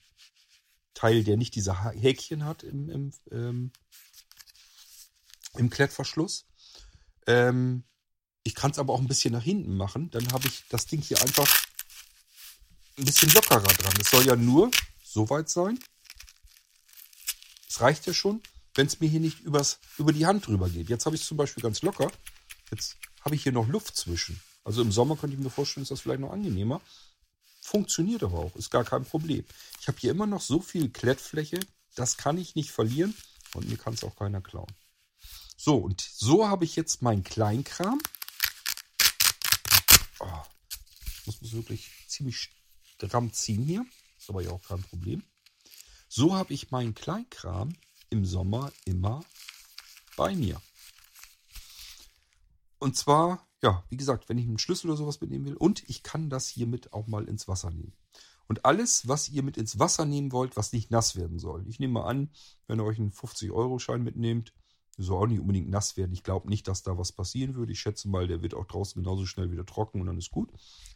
Teil, 0.94 1.24
der 1.24 1.38
nicht 1.38 1.56
diese 1.56 1.84
Häkchen 1.94 2.46
hat 2.46 2.64
im, 2.64 2.90
im, 2.90 3.14
ähm, 3.32 3.72
im 5.58 5.70
Klettverschluss. 5.70 6.46
Ähm, 7.26 7.86
ich 8.50 8.56
kann 8.56 8.72
es 8.72 8.80
aber 8.80 8.94
auch 8.94 9.00
ein 9.00 9.08
bisschen 9.08 9.32
nach 9.32 9.44
hinten 9.44 9.78
machen. 9.78 10.10
Dann 10.10 10.32
habe 10.32 10.48
ich 10.48 10.64
das 10.70 10.88
Ding 10.88 11.02
hier 11.02 11.22
einfach 11.22 11.48
ein 12.98 13.06
bisschen 13.06 13.32
lockerer 13.32 13.62
dran. 13.62 13.94
Es 14.02 14.10
soll 14.10 14.26
ja 14.26 14.36
nur 14.36 14.72
so 15.04 15.30
weit 15.30 15.50
sein. 15.50 15.78
Es 17.68 17.80
reicht 17.80 18.08
ja 18.08 18.14
schon, 18.14 18.42
wenn 18.74 18.88
es 18.88 19.00
mir 19.00 19.08
hier 19.08 19.20
nicht 19.20 19.42
übers, 19.42 19.78
über 20.00 20.14
die 20.14 20.26
Hand 20.26 20.48
drüber 20.48 20.68
geht. 20.68 20.90
Jetzt 20.90 21.06
habe 21.06 21.16
ich 21.16 21.22
es 21.22 21.28
zum 21.28 21.38
Beispiel 21.38 21.62
ganz 21.62 21.84
locker. 21.84 22.12
Jetzt 22.72 22.98
habe 23.22 23.36
ich 23.36 23.44
hier 23.44 23.52
noch 23.52 23.68
Luft 23.68 23.96
zwischen. 23.96 24.42
Also 24.64 24.82
im 24.82 24.92
Sommer 24.92 25.16
könnte 25.16 25.36
ich 25.36 25.44
mir 25.44 25.52
vorstellen, 25.52 25.84
ist 25.84 25.92
das 25.92 26.02
vielleicht 26.02 26.22
noch 26.22 26.32
angenehmer. 26.32 26.82
Funktioniert 27.62 28.24
aber 28.24 28.40
auch, 28.40 28.56
ist 28.56 28.72
gar 28.72 28.84
kein 28.84 29.06
Problem. 29.06 29.46
Ich 29.80 29.88
habe 29.88 30.00
hier 30.00 30.10
immer 30.10 30.26
noch 30.26 30.42
so 30.42 30.60
viel 30.60 30.90
Klettfläche, 30.90 31.60
das 31.94 32.18
kann 32.18 32.40
ich 32.40 32.56
nicht 32.56 32.72
verlieren 32.72 33.14
und 33.54 33.70
mir 33.70 33.78
kann 33.78 33.94
es 33.94 34.04
auch 34.04 34.16
keiner 34.16 34.42
klauen. 34.42 34.74
So, 35.56 35.76
und 35.76 36.02
so 36.02 36.48
habe 36.48 36.66
ich 36.66 36.76
jetzt 36.76 37.04
meinen 37.04 37.24
Kleinkram. 37.24 38.02
Oh, 40.20 40.44
muss 41.26 41.42
man 41.42 41.52
wirklich 41.54 41.90
ziemlich 42.08 42.50
stramm 42.82 43.32
ziehen 43.34 43.64
hier. 43.64 43.86
Ist 44.18 44.30
aber 44.30 44.42
ja 44.42 44.52
auch 44.52 44.64
kein 44.64 44.82
Problem. 44.82 45.24
So 46.08 46.36
habe 46.36 46.54
ich 46.54 46.72
meinen 46.72 46.96
Kleinkram 46.96 47.76
im 48.10 48.26
Sommer 48.26 48.72
immer 48.86 49.24
bei 50.18 50.36
mir. 50.36 50.62
Und 52.80 52.96
zwar, 52.96 53.48
ja, 53.62 53.86
wie 53.90 53.98
gesagt, 53.98 54.30
wenn 54.30 54.38
ich 54.38 54.48
einen 54.48 54.58
Schlüssel 54.58 54.90
oder 54.90 54.98
sowas 54.98 55.22
mitnehmen 55.22 55.46
will. 55.46 55.56
Und 55.56 55.88
ich 55.88 56.04
kann 56.04 56.30
das 56.30 56.48
hiermit 56.48 56.94
auch 56.94 57.08
mal 57.08 57.26
ins 57.26 57.48
Wasser 57.48 57.70
nehmen. 57.72 57.94
Und 58.48 58.66
alles, 58.66 59.08
was 59.08 59.30
ihr 59.30 59.44
mit 59.44 59.58
ins 59.58 59.78
Wasser 59.78 60.06
nehmen 60.06 60.32
wollt, 60.32 60.58
was 60.58 60.74
nicht 60.74 60.90
nass 60.90 61.16
werden 61.16 61.38
soll. 61.38 61.68
Ich 61.68 61.80
nehme 61.80 61.94
mal 61.94 62.08
an, 62.08 62.32
wenn 62.68 62.80
ihr 62.80 62.86
euch 62.86 62.98
einen 62.98 63.12
50-Euro-Schein 63.12 64.02
mitnehmt, 64.02 64.54
soll 65.04 65.24
auch 65.24 65.28
nicht 65.28 65.40
unbedingt 65.40 65.70
nass 65.70 65.96
werden. 65.98 66.12
Ich 66.12 66.24
glaube 66.24 66.50
nicht, 66.50 66.68
dass 66.68 66.84
da 66.84 66.98
was 66.98 67.12
passieren 67.12 67.56
würde. 67.56 67.72
Ich 67.72 67.80
schätze 67.80 68.10
mal, 68.10 68.28
der 68.28 68.42
wird 68.42 68.54
auch 68.54 68.66
draußen 68.66 69.02
genauso 69.02 69.26
schnell 69.26 69.52
wieder 69.52 69.66
trocken 69.66 70.02
und 70.02 70.08
dann 70.08 70.18
ist 70.18 70.32
gut. 70.32 70.52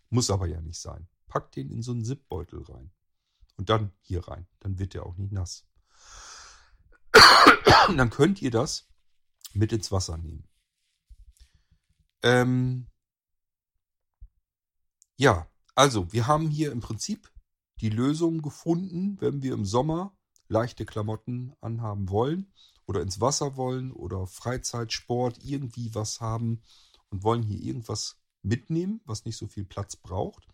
Muss 0.10 0.30
aber 0.30 0.46
ja 0.48 0.60
nicht 0.62 0.80
sein. 0.80 1.08
Packt 1.28 1.56
den 1.56 1.70
in 1.72 1.82
so 1.82 1.94
einen 1.94 2.04
Zipbeutel 2.04 2.64
rein. 2.64 2.92
Und 3.56 3.70
dann 3.70 3.94
hier 4.02 4.28
rein. 4.28 4.48
Dann 4.60 4.78
wird 4.78 4.94
der 4.94 5.06
auch 5.06 5.16
nicht 5.16 5.32
nass. 5.32 5.66
Und 7.88 7.98
dann 7.98 8.10
könnt 8.10 8.42
ihr 8.42 8.52
das 8.52 8.90
mit 9.54 9.72
ins 9.72 9.92
Wasser 9.92 10.18
nehmen. 10.18 10.48
Ähm 12.24 12.88
ja, 15.16 15.48
also 15.76 16.12
wir 16.12 16.28
haben 16.28 16.50
hier 16.50 16.72
im 16.72 16.82
Prinzip 16.82 17.32
die 17.80 17.90
Lösung 17.90 18.42
gefunden, 18.42 19.18
wenn 19.22 19.42
wir 19.44 19.54
im 19.54 19.66
Sommer 19.66 20.18
leichte 20.48 20.86
Klamotten 20.86 21.54
anhaben 21.62 22.10
wollen 22.10 22.52
oder 22.86 23.02
ins 23.02 23.22
Wasser 23.22 23.56
wollen 23.56 23.92
oder 23.92 24.28
Freizeitsport 24.28 25.44
irgendwie 25.44 25.94
was 25.96 26.22
haben 26.22 26.62
und 27.10 27.24
wollen 27.24 27.44
hier 27.44 27.60
irgendwas 27.60 28.18
mitnehmen, 28.42 29.02
was 29.06 29.26
nicht 29.26 29.38
so 29.38 29.48
viel 29.48 29.66
Platz 29.66 29.96
braucht. 29.96 30.48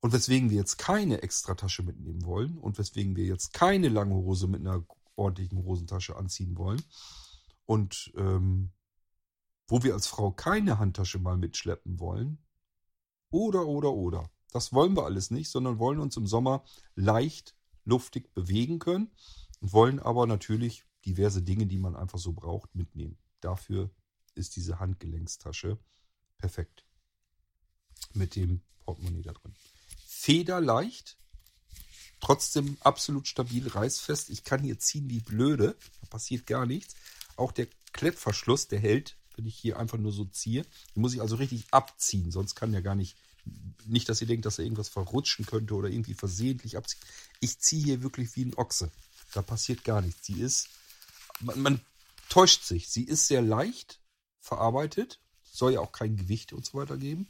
Und 0.00 0.12
weswegen 0.12 0.50
wir 0.50 0.56
jetzt 0.56 0.78
keine 0.78 1.22
Extratasche 1.22 1.82
mitnehmen 1.82 2.24
wollen 2.24 2.58
und 2.58 2.76
weswegen 2.78 3.14
wir 3.14 3.24
jetzt 3.24 3.52
keine 3.52 3.88
lange 3.88 4.14
Hose 4.14 4.48
mit 4.48 4.60
einer 4.60 4.84
ordentlichen 5.14 5.64
Hosentasche 5.64 6.16
anziehen 6.16 6.56
wollen 6.56 6.82
und 7.66 8.12
ähm, 8.16 8.72
wo 9.68 9.82
wir 9.82 9.94
als 9.94 10.06
Frau 10.06 10.32
keine 10.32 10.78
Handtasche 10.78 11.18
mal 11.18 11.36
mitschleppen 11.36 12.00
wollen. 12.00 12.38
Oder, 13.30 13.66
oder, 13.66 13.92
oder. 13.92 14.30
Das 14.50 14.72
wollen 14.72 14.96
wir 14.96 15.04
alles 15.04 15.30
nicht, 15.30 15.50
sondern 15.50 15.78
wollen 15.78 16.00
uns 16.00 16.16
im 16.16 16.26
Sommer 16.26 16.64
leicht, 16.94 17.56
luftig 17.84 18.34
bewegen 18.34 18.78
können 18.78 19.10
und 19.60 19.72
wollen 19.72 19.98
aber 19.98 20.26
natürlich 20.26 20.84
diverse 21.04 21.42
Dinge, 21.42 21.66
die 21.66 21.78
man 21.78 21.96
einfach 21.96 22.18
so 22.18 22.32
braucht, 22.32 22.74
mitnehmen. 22.74 23.18
Dafür 23.40 23.90
ist 24.34 24.56
diese 24.56 24.78
Handgelenkstasche 24.78 25.78
perfekt. 26.38 26.84
Mit 28.14 28.36
dem 28.36 28.62
Portemonnaie 28.84 29.22
da 29.22 29.32
drin. 29.32 29.54
Federleicht, 30.06 31.16
trotzdem 32.20 32.76
absolut 32.80 33.26
stabil, 33.26 33.66
reißfest. 33.66 34.30
Ich 34.30 34.44
kann 34.44 34.62
hier 34.62 34.78
ziehen 34.78 35.10
wie 35.10 35.20
blöde, 35.20 35.76
da 36.00 36.06
passiert 36.06 36.46
gar 36.46 36.66
nichts. 36.66 36.94
Auch 37.36 37.52
der 37.52 37.68
Klettverschluss, 37.92 38.68
der 38.68 38.78
hält, 38.78 39.16
wenn 39.36 39.46
ich 39.46 39.56
hier 39.56 39.78
einfach 39.78 39.98
nur 39.98 40.12
so 40.12 40.24
ziehe. 40.24 40.64
Den 40.94 41.02
muss 41.02 41.14
ich 41.14 41.20
also 41.20 41.36
richtig 41.36 41.66
abziehen, 41.72 42.30
sonst 42.30 42.54
kann 42.54 42.72
der 42.72 42.82
gar 42.82 42.94
nicht, 42.94 43.16
nicht, 43.86 44.08
dass 44.08 44.20
ihr 44.20 44.26
denkt, 44.26 44.46
dass 44.46 44.58
er 44.58 44.64
irgendwas 44.64 44.88
verrutschen 44.88 45.46
könnte 45.46 45.74
oder 45.74 45.88
irgendwie 45.88 46.14
versehentlich 46.14 46.76
abziehen. 46.76 47.00
Ich 47.40 47.58
ziehe 47.58 47.84
hier 47.84 48.02
wirklich 48.02 48.36
wie 48.36 48.44
ein 48.44 48.54
Ochse. 48.54 48.90
Da 49.32 49.42
passiert 49.42 49.82
gar 49.84 50.02
nichts. 50.02 50.22
Die 50.22 50.40
ist 50.40 50.68
man, 51.40 51.60
man 51.60 51.80
täuscht 52.28 52.64
sich. 52.64 52.88
Sie 52.88 53.04
ist 53.04 53.26
sehr 53.26 53.42
leicht 53.42 54.00
verarbeitet, 54.40 55.20
soll 55.42 55.74
ja 55.74 55.80
auch 55.80 55.92
kein 55.92 56.16
Gewicht 56.16 56.52
und 56.52 56.64
so 56.64 56.78
weiter 56.78 56.96
geben, 56.96 57.28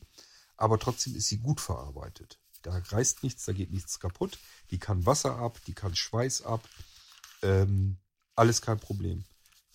aber 0.56 0.78
trotzdem 0.78 1.14
ist 1.16 1.28
sie 1.28 1.38
gut 1.38 1.60
verarbeitet. 1.60 2.38
Da 2.62 2.78
reißt 2.78 3.22
nichts, 3.24 3.44
da 3.44 3.52
geht 3.52 3.72
nichts 3.72 3.98
kaputt. 3.98 4.38
Die 4.70 4.78
kann 4.78 5.04
Wasser 5.04 5.36
ab, 5.36 5.60
die 5.66 5.74
kann 5.74 5.96
Schweiß 5.96 6.42
ab. 6.42 6.66
Ähm, 7.42 7.98
alles 8.36 8.62
kein 8.62 8.78
Problem. 8.78 9.24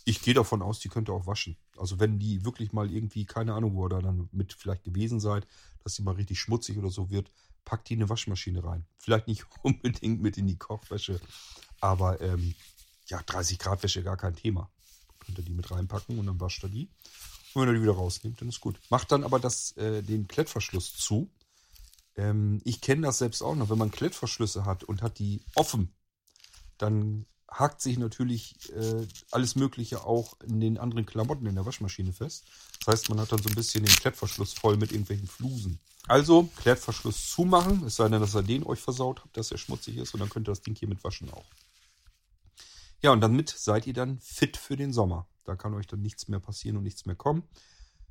Ich 0.05 0.21
gehe 0.21 0.33
davon 0.33 0.61
aus, 0.61 0.79
die 0.79 0.87
könnte 0.87 1.11
auch 1.11 1.27
waschen. 1.27 1.57
Also 1.75 1.99
wenn 1.99 2.17
die 2.17 2.45
wirklich 2.45 2.71
mal 2.71 2.89
irgendwie, 2.89 3.25
keine 3.25 3.53
Ahnung, 3.53 3.75
wo 3.75 3.85
ihr 3.85 3.89
da 3.89 4.01
dann 4.01 4.29
mit 4.31 4.53
vielleicht 4.53 4.85
gewesen 4.85 5.19
seid, 5.19 5.45
dass 5.83 5.95
die 5.95 6.01
mal 6.01 6.15
richtig 6.15 6.39
schmutzig 6.39 6.77
oder 6.77 6.89
so 6.89 7.09
wird, 7.09 7.29
packt 7.65 7.89
die 7.89 7.95
in 7.95 7.99
eine 7.99 8.09
Waschmaschine 8.09 8.63
rein. 8.63 8.85
Vielleicht 8.97 9.27
nicht 9.27 9.45
unbedingt 9.63 10.21
mit 10.21 10.37
in 10.37 10.47
die 10.47 10.57
Kochwäsche, 10.57 11.19
aber 11.81 12.21
ähm, 12.21 12.55
ja, 13.07 13.21
30 13.21 13.59
Grad 13.59 13.83
Wäsche 13.83 14.03
gar 14.03 14.17
kein 14.17 14.35
Thema. 14.35 14.69
Könnt 15.19 15.37
ihr 15.37 15.43
die 15.43 15.53
mit 15.53 15.71
reinpacken 15.71 16.19
und 16.19 16.25
dann 16.25 16.39
wascht 16.39 16.63
ihr 16.63 16.69
die. 16.69 16.89
Und 17.53 17.61
wenn 17.61 17.69
ihr 17.69 17.75
die 17.75 17.81
wieder 17.81 17.93
rausnehmt, 17.93 18.39
dann 18.41 18.49
ist 18.49 18.61
gut. 18.61 18.79
Macht 18.89 19.11
dann 19.11 19.23
aber 19.23 19.39
das, 19.39 19.75
äh, 19.77 20.03
den 20.03 20.27
Klettverschluss 20.27 20.95
zu. 20.95 21.29
Ähm, 22.15 22.61
ich 22.63 22.81
kenne 22.81 23.07
das 23.07 23.17
selbst 23.17 23.41
auch 23.41 23.55
noch. 23.55 23.69
Wenn 23.69 23.77
man 23.77 23.91
Klettverschlüsse 23.91 24.65
hat 24.65 24.83
und 24.83 25.01
hat 25.01 25.19
die 25.19 25.41
offen, 25.55 25.93
dann 26.77 27.25
hakt 27.49 27.81
sich 27.81 27.97
natürlich 27.97 28.71
äh, 28.73 29.07
alles 29.31 29.55
Mögliche 29.55 30.03
auch 30.03 30.35
in 30.41 30.59
den 30.59 30.77
anderen 30.77 31.05
Klamotten 31.05 31.45
in 31.45 31.55
der 31.55 31.65
Waschmaschine 31.65 32.13
fest. 32.13 32.45
Das 32.79 32.93
heißt, 32.93 33.09
man 33.09 33.19
hat 33.19 33.31
dann 33.31 33.41
so 33.41 33.49
ein 33.49 33.55
bisschen 33.55 33.85
den 33.85 33.95
Klettverschluss 33.95 34.53
voll 34.53 34.77
mit 34.77 34.91
irgendwelchen 34.91 35.27
Flusen. 35.27 35.79
Also 36.07 36.49
Klettverschluss 36.57 37.31
zumachen, 37.31 37.83
es 37.85 37.97
sei 37.97 38.07
denn, 38.07 38.21
dass 38.21 38.35
ihr 38.35 38.43
den 38.43 38.65
euch 38.65 38.79
versaut 38.79 39.21
habt, 39.21 39.35
dass 39.35 39.51
er 39.51 39.57
schmutzig 39.57 39.97
ist 39.97 40.13
und 40.13 40.21
dann 40.21 40.29
könnt 40.29 40.47
ihr 40.47 40.51
das 40.51 40.61
Ding 40.61 40.75
hier 40.75 40.87
mit 40.87 41.03
waschen 41.03 41.29
auch. 41.31 41.45
Ja, 43.01 43.11
und 43.11 43.21
damit 43.21 43.49
seid 43.49 43.87
ihr 43.87 43.93
dann 43.93 44.19
fit 44.19 44.57
für 44.57 44.75
den 44.75 44.91
Sommer. 44.91 45.27
Da 45.43 45.55
kann 45.55 45.73
euch 45.73 45.87
dann 45.87 46.01
nichts 46.01 46.27
mehr 46.27 46.39
passieren 46.39 46.77
und 46.77 46.83
nichts 46.83 47.05
mehr 47.05 47.15
kommen. 47.15 47.43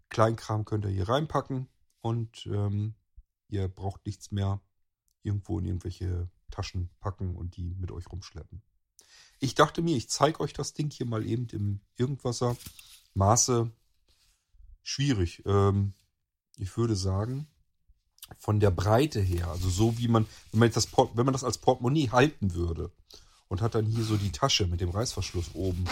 Kleinkram 0.08 0.64
könnt 0.64 0.84
ihr 0.84 0.90
hier 0.90 1.08
reinpacken 1.08 1.68
und 2.00 2.46
ähm, 2.46 2.94
ihr 3.48 3.68
braucht 3.68 4.06
nichts 4.06 4.30
mehr 4.30 4.60
irgendwo 5.22 5.58
in 5.58 5.66
irgendwelche 5.66 6.30
Taschen 6.50 6.90
packen 7.00 7.34
und 7.34 7.56
die 7.56 7.74
mit 7.74 7.90
euch 7.90 8.10
rumschleppen. 8.10 8.62
Ich 9.40 9.54
dachte 9.54 9.82
mir, 9.82 9.96
ich 9.96 10.08
zeige 10.08 10.40
euch 10.40 10.52
das 10.52 10.72
Ding 10.72 10.90
hier 10.90 11.06
mal 11.06 11.26
eben 11.26 11.48
im 11.48 11.80
Irgendwasser. 11.96 12.56
Maße 13.14 13.70
schwierig. 14.82 15.42
Ähm, 15.46 15.92
ich 16.56 16.76
würde 16.76 16.96
sagen, 16.96 17.48
von 18.38 18.60
der 18.60 18.70
Breite 18.70 19.20
her, 19.20 19.48
also 19.48 19.68
so 19.68 19.98
wie 19.98 20.08
man, 20.08 20.26
wenn 20.52 20.60
man, 20.60 20.70
das, 20.70 20.88
wenn 20.92 21.26
man 21.26 21.32
das 21.32 21.44
als 21.44 21.58
Portemonnaie 21.58 22.10
halten 22.10 22.54
würde, 22.54 22.90
und 23.48 23.60
hat 23.60 23.74
dann 23.74 23.86
hier 23.86 24.04
so 24.04 24.16
die 24.16 24.32
Tasche 24.32 24.66
mit 24.66 24.80
dem 24.80 24.90
Reißverschluss 24.90 25.54
oben. 25.54 25.84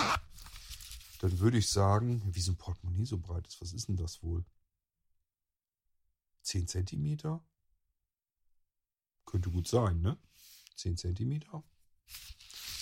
Dann 1.21 1.39
würde 1.39 1.59
ich 1.59 1.69
sagen, 1.69 2.23
wie 2.35 2.41
so 2.41 2.53
ein 2.53 2.57
Portemonnaie 2.57 3.07
so 3.07 3.19
breit 3.19 3.47
ist, 3.47 3.61
was 3.61 3.73
ist 3.73 3.89
denn 3.89 3.97
das 3.97 4.23
wohl? 4.23 4.45
10 6.43 6.69
Zentimeter? 6.69 7.43
Könnte 9.25 9.51
gut 9.51 9.67
sein, 9.67 10.01
ne? 10.03 10.19
10 10.77 10.97
Zentimeter. 10.97 11.63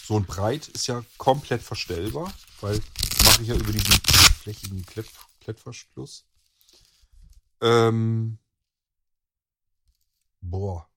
So 0.05 0.17
ein 0.17 0.25
Breit 0.25 0.69
ist 0.69 0.89
ja 0.89 1.05
komplett 1.17 1.63
verstellbar, 1.63 2.33
weil 2.61 2.81
mache 3.25 3.43
ich 3.43 3.49
ja 3.49 3.55
über 3.55 3.73
diesen 3.73 3.95
flächigen 4.41 4.85
Klett, 4.85 5.09
Klettverschluss. 5.41 6.27
Ähm, 7.61 8.39
boah. 10.41 10.92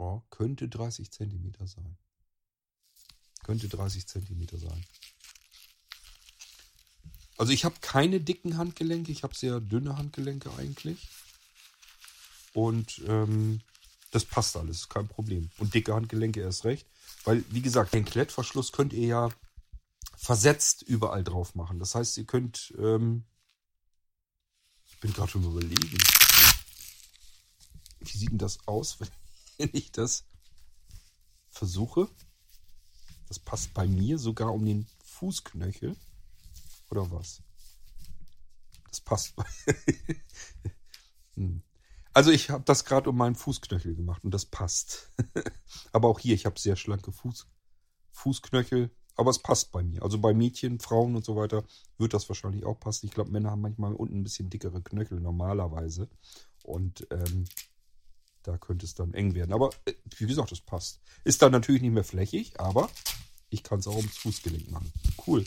Boah, 0.00 0.24
könnte 0.30 0.66
30 0.66 1.10
Zentimeter 1.10 1.66
sein. 1.66 1.98
Könnte 3.42 3.68
30 3.68 4.06
Zentimeter 4.06 4.56
sein. 4.56 4.82
Also 7.36 7.52
ich 7.52 7.66
habe 7.66 7.74
keine 7.82 8.18
dicken 8.18 8.56
Handgelenke, 8.56 9.12
ich 9.12 9.24
habe 9.24 9.34
sehr 9.34 9.60
dünne 9.60 9.98
Handgelenke 9.98 10.54
eigentlich. 10.56 11.06
Und 12.54 13.02
ähm, 13.08 13.60
das 14.10 14.24
passt 14.24 14.56
alles, 14.56 14.88
kein 14.88 15.06
Problem. 15.06 15.50
Und 15.58 15.74
dicke 15.74 15.92
Handgelenke 15.92 16.40
erst 16.40 16.64
recht. 16.64 16.86
Weil, 17.24 17.44
wie 17.50 17.60
gesagt, 17.60 17.92
den 17.92 18.06
Klettverschluss 18.06 18.72
könnt 18.72 18.94
ihr 18.94 19.06
ja 19.06 19.28
versetzt 20.16 20.80
überall 20.80 21.24
drauf 21.24 21.54
machen. 21.54 21.78
Das 21.78 21.94
heißt, 21.94 22.16
ihr 22.16 22.24
könnt, 22.24 22.72
ähm, 22.78 23.24
ich 24.88 24.98
bin 25.00 25.12
gerade 25.12 25.30
schon 25.30 25.44
überlegen, 25.44 25.98
wie 28.00 28.16
sieht 28.16 28.30
denn 28.30 28.38
das 28.38 28.66
aus, 28.66 28.98
wenn 28.98 29.19
ich 29.72 29.92
das 29.92 30.24
versuche? 31.48 32.08
Das 33.28 33.38
passt 33.38 33.74
bei 33.74 33.86
mir 33.86 34.18
sogar 34.18 34.52
um 34.52 34.64
den 34.64 34.86
Fußknöchel. 35.04 35.96
Oder 36.90 37.10
was? 37.10 37.42
Das 38.88 39.00
passt. 39.00 39.34
hm. 41.34 41.62
Also 42.12 42.32
ich 42.32 42.50
habe 42.50 42.64
das 42.64 42.84
gerade 42.84 43.08
um 43.08 43.16
meinen 43.16 43.36
Fußknöchel 43.36 43.94
gemacht 43.94 44.24
und 44.24 44.32
das 44.32 44.46
passt. 44.46 45.12
aber 45.92 46.08
auch 46.08 46.18
hier, 46.18 46.34
ich 46.34 46.44
habe 46.44 46.58
sehr 46.58 46.74
schlanke 46.74 47.12
Fuß, 47.12 47.46
Fußknöchel, 48.10 48.90
aber 49.14 49.30
es 49.30 49.38
passt 49.38 49.70
bei 49.70 49.84
mir. 49.84 50.02
Also 50.02 50.18
bei 50.18 50.34
Mädchen, 50.34 50.80
Frauen 50.80 51.14
und 51.14 51.24
so 51.24 51.36
weiter 51.36 51.64
wird 51.98 52.14
das 52.14 52.28
wahrscheinlich 52.28 52.64
auch 52.64 52.80
passen. 52.80 53.06
Ich 53.06 53.12
glaube, 53.12 53.30
Männer 53.30 53.52
haben 53.52 53.60
manchmal 53.60 53.94
unten 53.94 54.20
ein 54.20 54.24
bisschen 54.24 54.50
dickere 54.50 54.82
Knöchel 54.82 55.20
normalerweise. 55.20 56.08
Und 56.64 57.06
ähm, 57.12 57.44
da 58.42 58.58
könnte 58.58 58.86
es 58.86 58.94
dann 58.94 59.14
eng 59.14 59.34
werden. 59.34 59.52
Aber 59.52 59.70
äh, 59.84 59.94
wie 60.18 60.26
gesagt, 60.26 60.52
das 60.52 60.60
passt. 60.60 61.00
Ist 61.24 61.42
dann 61.42 61.52
natürlich 61.52 61.82
nicht 61.82 61.92
mehr 61.92 62.04
flächig, 62.04 62.58
aber 62.60 62.88
ich 63.50 63.62
kann 63.62 63.80
es 63.80 63.86
auch 63.86 63.96
ums 63.96 64.16
Fußgelenk 64.18 64.70
machen. 64.70 64.92
Cool. 65.26 65.44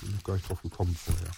Bin 0.00 0.12
noch 0.12 0.24
gar 0.24 0.34
nicht 0.34 0.48
drauf 0.48 0.62
gekommen 0.62 0.94
vorher. 0.94 1.30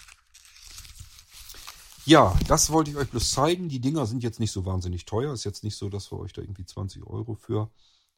Ja, 2.05 2.35
das 2.47 2.71
wollte 2.71 2.91
ich 2.91 2.97
euch 2.97 3.09
bloß 3.09 3.31
zeigen. 3.31 3.69
Die 3.69 3.79
Dinger 3.79 4.07
sind 4.07 4.23
jetzt 4.23 4.39
nicht 4.39 4.51
so 4.51 4.65
wahnsinnig 4.65 5.05
teuer. 5.05 5.33
Ist 5.33 5.43
jetzt 5.43 5.63
nicht 5.63 5.75
so, 5.75 5.89
dass 5.89 6.11
wir 6.11 6.19
euch 6.19 6.33
da 6.33 6.41
irgendwie 6.41 6.65
20 6.65 7.05
Euro 7.05 7.35
für 7.35 7.71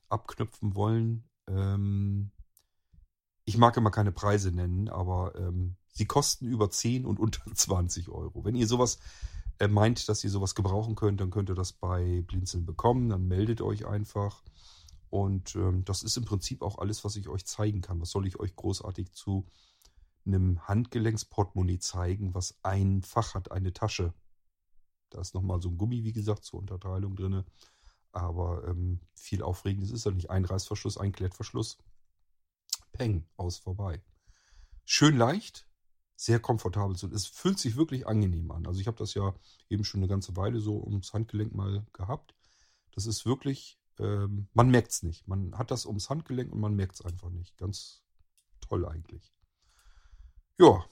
abknüpfen 0.10 0.76
wollen. 0.76 1.28
Ähm, 1.48 2.32
ich 3.46 3.58
mag 3.58 3.76
immer 3.76 3.92
keine 3.92 4.14
Preise 4.14 4.52
nennen, 4.52 4.88
aber 4.88 5.36
ähm, 5.36 5.76
sie 5.92 6.06
kosten 6.06 6.46
über 6.46 6.70
10 6.70 7.06
und 7.06 7.20
unter 7.20 7.42
20 7.54 8.10
Euro. 8.10 8.46
Wenn 8.46 8.56
ihr 8.56 8.68
sowas 8.68 9.00
meint, 9.72 10.10
dass 10.10 10.24
ihr 10.24 10.30
sowas 10.30 10.56
gebrauchen 10.56 10.96
könnt, 10.96 11.22
dann 11.22 11.32
könnt 11.32 11.50
ihr 11.50 11.56
das 11.56 11.74
bei 11.74 12.22
Blinzeln 12.28 12.66
bekommen. 12.66 13.10
Dann 13.10 13.28
meldet 13.28 13.62
euch 13.62 13.86
einfach. 13.86 14.44
Und 15.10 15.56
ähm, 15.56 15.86
das 15.86 16.02
ist 16.04 16.18
im 16.18 16.26
Prinzip 16.26 16.62
auch 16.62 16.80
alles, 16.80 17.06
was 17.06 17.16
ich 17.16 17.28
euch 17.30 17.46
zeigen 17.46 17.82
kann. 17.82 18.02
Was 18.02 18.10
soll 18.10 18.26
ich 18.26 18.40
euch 18.40 18.56
großartig 18.56 19.12
zu 19.12 19.46
einem 20.26 20.68
Handgelenksportemonnaie 20.68 21.80
zeigen, 21.80 22.34
was 22.34 22.58
ein 22.64 23.02
Fach 23.04 23.34
hat, 23.34 23.52
eine 23.52 23.74
Tasche. 23.74 24.14
Da 25.10 25.22
ist 25.22 25.36
nochmal 25.36 25.62
so 25.62 25.70
ein 25.70 25.78
Gummi, 25.78 26.04
wie 26.04 26.14
gesagt, 26.14 26.44
zur 26.44 26.60
Unterteilung 26.60 27.16
drin. 27.16 27.44
Aber 28.12 28.68
ähm, 28.68 29.00
viel 29.16 29.42
Aufregendes 29.42 29.92
ist 29.92 30.06
da 30.06 30.12
nicht. 30.12 30.30
Ein 30.30 30.46
Reißverschluss, 30.46 30.98
ein 30.98 31.12
Klettverschluss. 31.12 31.78
Peng, 32.92 33.26
aus 33.38 33.58
vorbei. 33.58 34.02
Schön 34.86 35.18
leicht, 35.18 35.68
sehr 36.16 36.40
komfortabel. 36.40 36.96
Es 37.14 37.28
fühlt 37.28 37.60
sich 37.60 37.76
wirklich 37.76 38.08
angenehm 38.08 38.52
an. 38.52 38.68
Also 38.68 38.80
ich 38.80 38.88
habe 38.88 38.98
das 38.98 39.14
ja 39.14 39.34
eben 39.70 39.84
schon 39.84 40.00
eine 40.00 40.08
ganze 40.08 40.36
Weile 40.36 40.60
so 40.60 40.82
ums 40.84 41.14
Handgelenk 41.14 41.54
mal 41.54 41.86
gehabt. 41.94 42.36
Das 42.92 43.06
ist 43.06 43.26
wirklich, 43.26 43.80
ähm, 44.00 44.48
man 44.54 44.70
merkt 44.70 44.92
es 44.92 45.04
nicht. 45.04 45.28
Man 45.28 45.58
hat 45.58 45.72
das 45.72 45.86
ums 45.86 46.10
Handgelenk 46.10 46.52
und 46.52 46.60
man 46.60 46.76
merkt 46.76 46.96
es 46.96 47.02
einfach 47.02 47.30
nicht. 47.30 47.58
Ganz 47.58 48.04
toll 48.62 48.86
eigentlich. 48.86 49.34
Ja, 50.60 50.86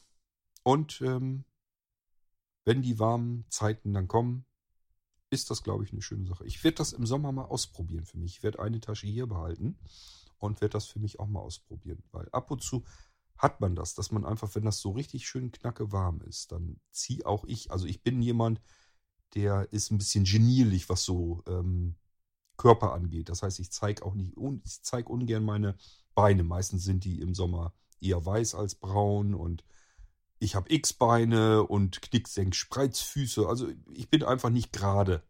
und 0.64 1.02
ähm, 1.02 1.46
wenn 2.66 2.82
die 2.82 3.00
warmen 3.00 3.46
Zeiten 3.50 3.94
dann 3.94 4.08
kommen, 4.08 4.46
ist 5.30 5.50
das, 5.50 5.64
glaube 5.64 5.84
ich, 5.84 5.94
eine 5.94 6.02
schöne 6.02 6.28
Sache. 6.28 6.46
Ich 6.46 6.64
werde 6.64 6.76
das 6.76 6.94
im 6.94 7.06
Sommer 7.06 7.32
mal 7.32 7.46
ausprobieren 7.46 8.06
für 8.06 8.18
mich. 8.18 8.38
Ich 8.38 8.44
werde 8.44 8.60
eine 8.60 8.82
Tasche 8.82 9.08
hier 9.08 9.28
behalten 9.28 9.78
und 10.40 10.62
werde 10.62 10.74
das 10.74 10.88
für 10.88 11.00
mich 11.00 11.20
auch 11.20 11.28
mal 11.28 11.40
ausprobieren. 11.40 12.04
Weil 12.12 12.28
ab 12.32 12.52
und 12.52 12.62
zu 12.62 12.84
hat 13.42 13.60
man 13.60 13.76
das, 13.76 13.96
dass 13.96 14.12
man 14.12 14.24
einfach, 14.24 14.54
wenn 14.54 14.66
das 14.66 14.80
so 14.80 14.92
richtig 14.92 15.28
schön 15.28 15.52
knacke 15.52 15.92
warm 15.92 16.22
ist, 16.22 16.52
dann 16.52 16.80
ziehe 16.92 17.26
auch 17.26 17.44
ich, 17.46 17.72
also 17.72 17.88
ich 17.88 18.04
bin 18.04 18.22
jemand, 18.22 18.62
der 19.34 19.68
ist 19.74 19.90
ein 19.90 19.98
bisschen 19.98 20.26
genierlich, 20.26 20.90
was 20.90 21.04
so 21.04 21.42
ähm, 21.48 21.96
Körper 22.56 22.94
angeht. 22.94 23.30
Das 23.30 23.42
heißt, 23.42 23.60
ich 23.60 23.72
zeige 23.72 24.06
auch 24.06 24.14
nicht, 24.14 24.36
ich 24.64 24.84
zeige 24.84 25.10
ungern 25.10 25.44
meine 25.44 25.76
Beine. 26.14 26.44
Meistens 26.44 26.84
sind 26.84 27.04
die 27.04 27.20
im 27.20 27.34
Sommer 27.34 27.74
eher 28.00 28.24
weiß 28.24 28.54
als 28.54 28.76
braun 28.76 29.34
und 29.34 29.64
ich 30.38 30.54
habe 30.54 30.72
X-Beine 30.72 31.64
und 31.64 32.02
Knicksenk-Spreizfüße. 32.04 33.48
Also 33.48 33.70
ich 33.92 34.10
bin 34.10 34.24
einfach 34.24 34.52
nicht 34.52 34.72
gerade. 34.72 35.24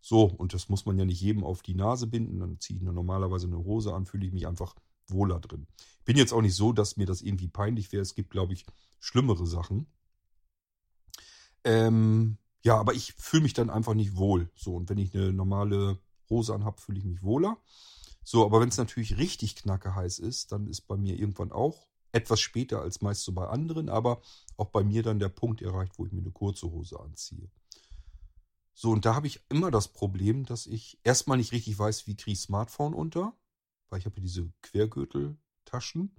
So, 0.00 0.24
und 0.24 0.54
das 0.54 0.70
muss 0.70 0.86
man 0.86 0.98
ja 0.98 1.04
nicht 1.04 1.20
jedem 1.20 1.44
auf 1.44 1.60
die 1.60 1.74
Nase 1.74 2.06
binden. 2.06 2.40
Dann 2.40 2.60
ziehe 2.60 2.78
ich 2.78 2.82
normalerweise 2.82 3.46
eine 3.46 3.58
Hose 3.58 3.92
an, 3.92 4.06
fühle 4.06 4.26
ich 4.26 4.32
mich 4.32 4.46
einfach 4.46 4.74
wohler 5.12 5.40
drin. 5.40 5.66
Bin 6.04 6.16
jetzt 6.16 6.32
auch 6.32 6.42
nicht 6.42 6.54
so, 6.54 6.72
dass 6.72 6.96
mir 6.96 7.06
das 7.06 7.22
irgendwie 7.22 7.48
peinlich 7.48 7.92
wäre. 7.92 8.02
Es 8.02 8.14
gibt, 8.14 8.30
glaube 8.30 8.52
ich, 8.52 8.66
schlimmere 8.98 9.46
Sachen. 9.46 9.86
Ähm, 11.64 12.38
ja, 12.62 12.76
aber 12.78 12.94
ich 12.94 13.12
fühle 13.14 13.44
mich 13.44 13.54
dann 13.54 13.70
einfach 13.70 13.94
nicht 13.94 14.16
wohl. 14.16 14.50
So, 14.54 14.74
und 14.74 14.88
wenn 14.88 14.98
ich 14.98 15.14
eine 15.14 15.32
normale 15.32 15.98
Hose 16.28 16.54
anhabe, 16.54 16.80
fühle 16.80 16.98
ich 16.98 17.04
mich 17.04 17.22
wohler. 17.22 17.56
So, 18.24 18.44
aber 18.44 18.60
wenn 18.60 18.68
es 18.68 18.76
natürlich 18.76 19.18
richtig 19.18 19.56
knacke 19.56 19.94
heiß 19.94 20.18
ist, 20.18 20.52
dann 20.52 20.66
ist 20.66 20.82
bei 20.82 20.96
mir 20.96 21.18
irgendwann 21.18 21.52
auch 21.52 21.88
etwas 22.12 22.40
später 22.40 22.80
als 22.80 23.00
meist 23.00 23.24
so 23.24 23.32
bei 23.32 23.46
anderen, 23.48 23.88
aber 23.88 24.20
auch 24.56 24.68
bei 24.68 24.84
mir 24.84 25.02
dann 25.02 25.18
der 25.18 25.28
Punkt 25.30 25.62
erreicht, 25.62 25.98
wo 25.98 26.06
ich 26.06 26.12
mir 26.12 26.20
eine 26.20 26.30
kurze 26.30 26.70
Hose 26.70 27.00
anziehe. 27.00 27.50
So, 28.74 28.90
und 28.90 29.04
da 29.04 29.14
habe 29.14 29.26
ich 29.26 29.40
immer 29.48 29.70
das 29.70 29.88
Problem, 29.88 30.44
dass 30.44 30.66
ich 30.66 30.98
erstmal 31.04 31.38
nicht 31.38 31.52
richtig 31.52 31.78
weiß, 31.78 32.06
wie 32.06 32.16
kriege 32.16 32.32
ich 32.32 32.40
Smartphone 32.40 32.94
unter, 32.94 33.34
weil 33.92 33.98
ich 33.98 34.06
habe 34.06 34.14
hier 34.14 34.22
diese 34.22 34.50
Quergürteltaschen. 34.62 36.16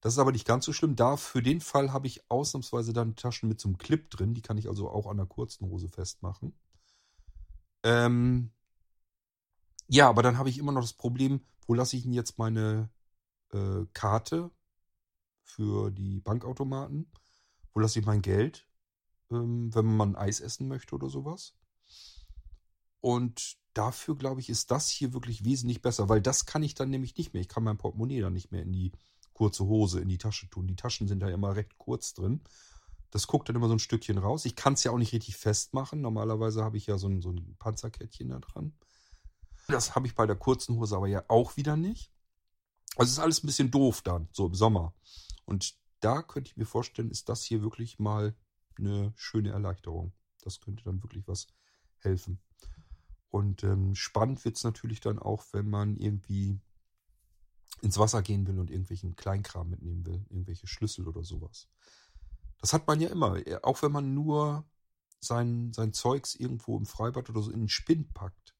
Das 0.00 0.12
ist 0.12 0.18
aber 0.18 0.32
nicht 0.32 0.46
ganz 0.46 0.66
so 0.66 0.72
schlimm. 0.74 0.94
Da 0.94 1.16
für 1.16 1.42
den 1.42 1.62
Fall 1.62 1.92
habe 1.92 2.06
ich 2.06 2.30
ausnahmsweise 2.30 2.92
dann 2.92 3.16
Taschen 3.16 3.48
mit 3.48 3.58
so 3.58 3.68
einem 3.68 3.78
Clip 3.78 4.10
drin. 4.10 4.34
Die 4.34 4.42
kann 4.42 4.58
ich 4.58 4.68
also 4.68 4.90
auch 4.90 5.06
an 5.06 5.16
der 5.16 5.26
kurzen 5.26 5.66
Hose 5.66 5.88
festmachen. 5.88 6.54
Ähm 7.82 8.52
ja, 9.88 10.08
aber 10.08 10.22
dann 10.22 10.36
habe 10.36 10.50
ich 10.50 10.58
immer 10.58 10.72
noch 10.72 10.82
das 10.82 10.92
Problem, 10.92 11.40
wo 11.66 11.72
lasse 11.72 11.96
ich 11.96 12.02
denn 12.02 12.12
jetzt 12.12 12.38
meine 12.38 12.90
äh, 13.52 13.86
Karte 13.94 14.50
für 15.42 15.90
die 15.90 16.20
Bankautomaten. 16.20 17.10
Wo 17.72 17.80
lasse 17.80 17.98
ich 17.98 18.06
mein 18.06 18.20
Geld, 18.20 18.68
ähm, 19.30 19.74
wenn 19.74 19.96
man 19.96 20.16
Eis 20.16 20.40
essen 20.40 20.68
möchte 20.68 20.94
oder 20.94 21.08
sowas. 21.08 21.54
Und 23.00 23.56
dafür, 23.76 24.16
glaube 24.16 24.40
ich, 24.40 24.48
ist 24.48 24.70
das 24.70 24.88
hier 24.88 25.12
wirklich 25.12 25.44
wesentlich 25.44 25.82
besser, 25.82 26.08
weil 26.08 26.22
das 26.22 26.46
kann 26.46 26.62
ich 26.62 26.74
dann 26.74 26.90
nämlich 26.90 27.16
nicht 27.16 27.34
mehr. 27.34 27.40
Ich 27.40 27.48
kann 27.48 27.64
mein 27.64 27.76
Portemonnaie 27.76 28.20
dann 28.20 28.32
nicht 28.32 28.52
mehr 28.52 28.62
in 28.62 28.72
die 28.72 28.92
kurze 29.32 29.66
Hose, 29.66 30.00
in 30.00 30.08
die 30.08 30.18
Tasche 30.18 30.48
tun. 30.48 30.66
Die 30.66 30.76
Taschen 30.76 31.08
sind 31.08 31.20
da 31.20 31.28
immer 31.28 31.56
recht 31.56 31.76
kurz 31.76 32.14
drin. 32.14 32.40
Das 33.10 33.26
guckt 33.26 33.48
dann 33.48 33.56
immer 33.56 33.68
so 33.68 33.74
ein 33.74 33.78
Stückchen 33.78 34.18
raus. 34.18 34.46
Ich 34.46 34.56
kann 34.56 34.72
es 34.72 34.84
ja 34.84 34.90
auch 34.90 34.98
nicht 34.98 35.12
richtig 35.12 35.36
festmachen. 35.36 36.00
Normalerweise 36.00 36.64
habe 36.64 36.78
ich 36.78 36.86
ja 36.86 36.96
so 36.96 37.08
ein, 37.08 37.20
so 37.20 37.30
ein 37.30 37.56
Panzerkettchen 37.58 38.30
da 38.30 38.38
dran. 38.38 38.72
Das 39.68 39.94
habe 39.94 40.06
ich 40.06 40.14
bei 40.14 40.26
der 40.26 40.36
kurzen 40.36 40.76
Hose 40.76 40.96
aber 40.96 41.08
ja 41.08 41.24
auch 41.28 41.56
wieder 41.56 41.76
nicht. 41.76 42.12
Also 42.96 43.12
ist 43.12 43.18
alles 43.18 43.42
ein 43.42 43.46
bisschen 43.46 43.70
doof 43.70 44.00
dann, 44.02 44.28
so 44.32 44.46
im 44.46 44.54
Sommer. 44.54 44.94
Und 45.44 45.76
da 46.00 46.22
könnte 46.22 46.50
ich 46.50 46.56
mir 46.56 46.66
vorstellen, 46.66 47.10
ist 47.10 47.28
das 47.28 47.42
hier 47.42 47.62
wirklich 47.62 47.98
mal 47.98 48.34
eine 48.78 49.12
schöne 49.16 49.50
Erleichterung. 49.50 50.12
Das 50.42 50.60
könnte 50.60 50.84
dann 50.84 51.02
wirklich 51.02 51.28
was 51.28 51.46
helfen. 51.98 52.40
Und 53.30 53.64
ähm, 53.64 53.94
spannend 53.94 54.44
wird 54.44 54.56
es 54.56 54.64
natürlich 54.64 55.00
dann 55.00 55.18
auch, 55.18 55.44
wenn 55.52 55.68
man 55.68 55.96
irgendwie 55.96 56.58
ins 57.82 57.98
Wasser 57.98 58.22
gehen 58.22 58.46
will 58.46 58.58
und 58.58 58.70
irgendwelchen 58.70 59.16
Kleinkram 59.16 59.68
mitnehmen 59.68 60.06
will, 60.06 60.24
irgendwelche 60.30 60.66
Schlüssel 60.66 61.06
oder 61.06 61.22
sowas. 61.24 61.68
Das 62.60 62.72
hat 62.72 62.86
man 62.86 63.00
ja 63.00 63.08
immer, 63.08 63.38
auch 63.62 63.82
wenn 63.82 63.92
man 63.92 64.14
nur 64.14 64.64
sein, 65.20 65.72
sein 65.72 65.92
Zeugs 65.92 66.34
irgendwo 66.34 66.78
im 66.78 66.86
Freibad 66.86 67.28
oder 67.28 67.42
so 67.42 67.50
in 67.50 67.60
den 67.60 67.68
Spind 67.68 68.14
packt 68.14 68.54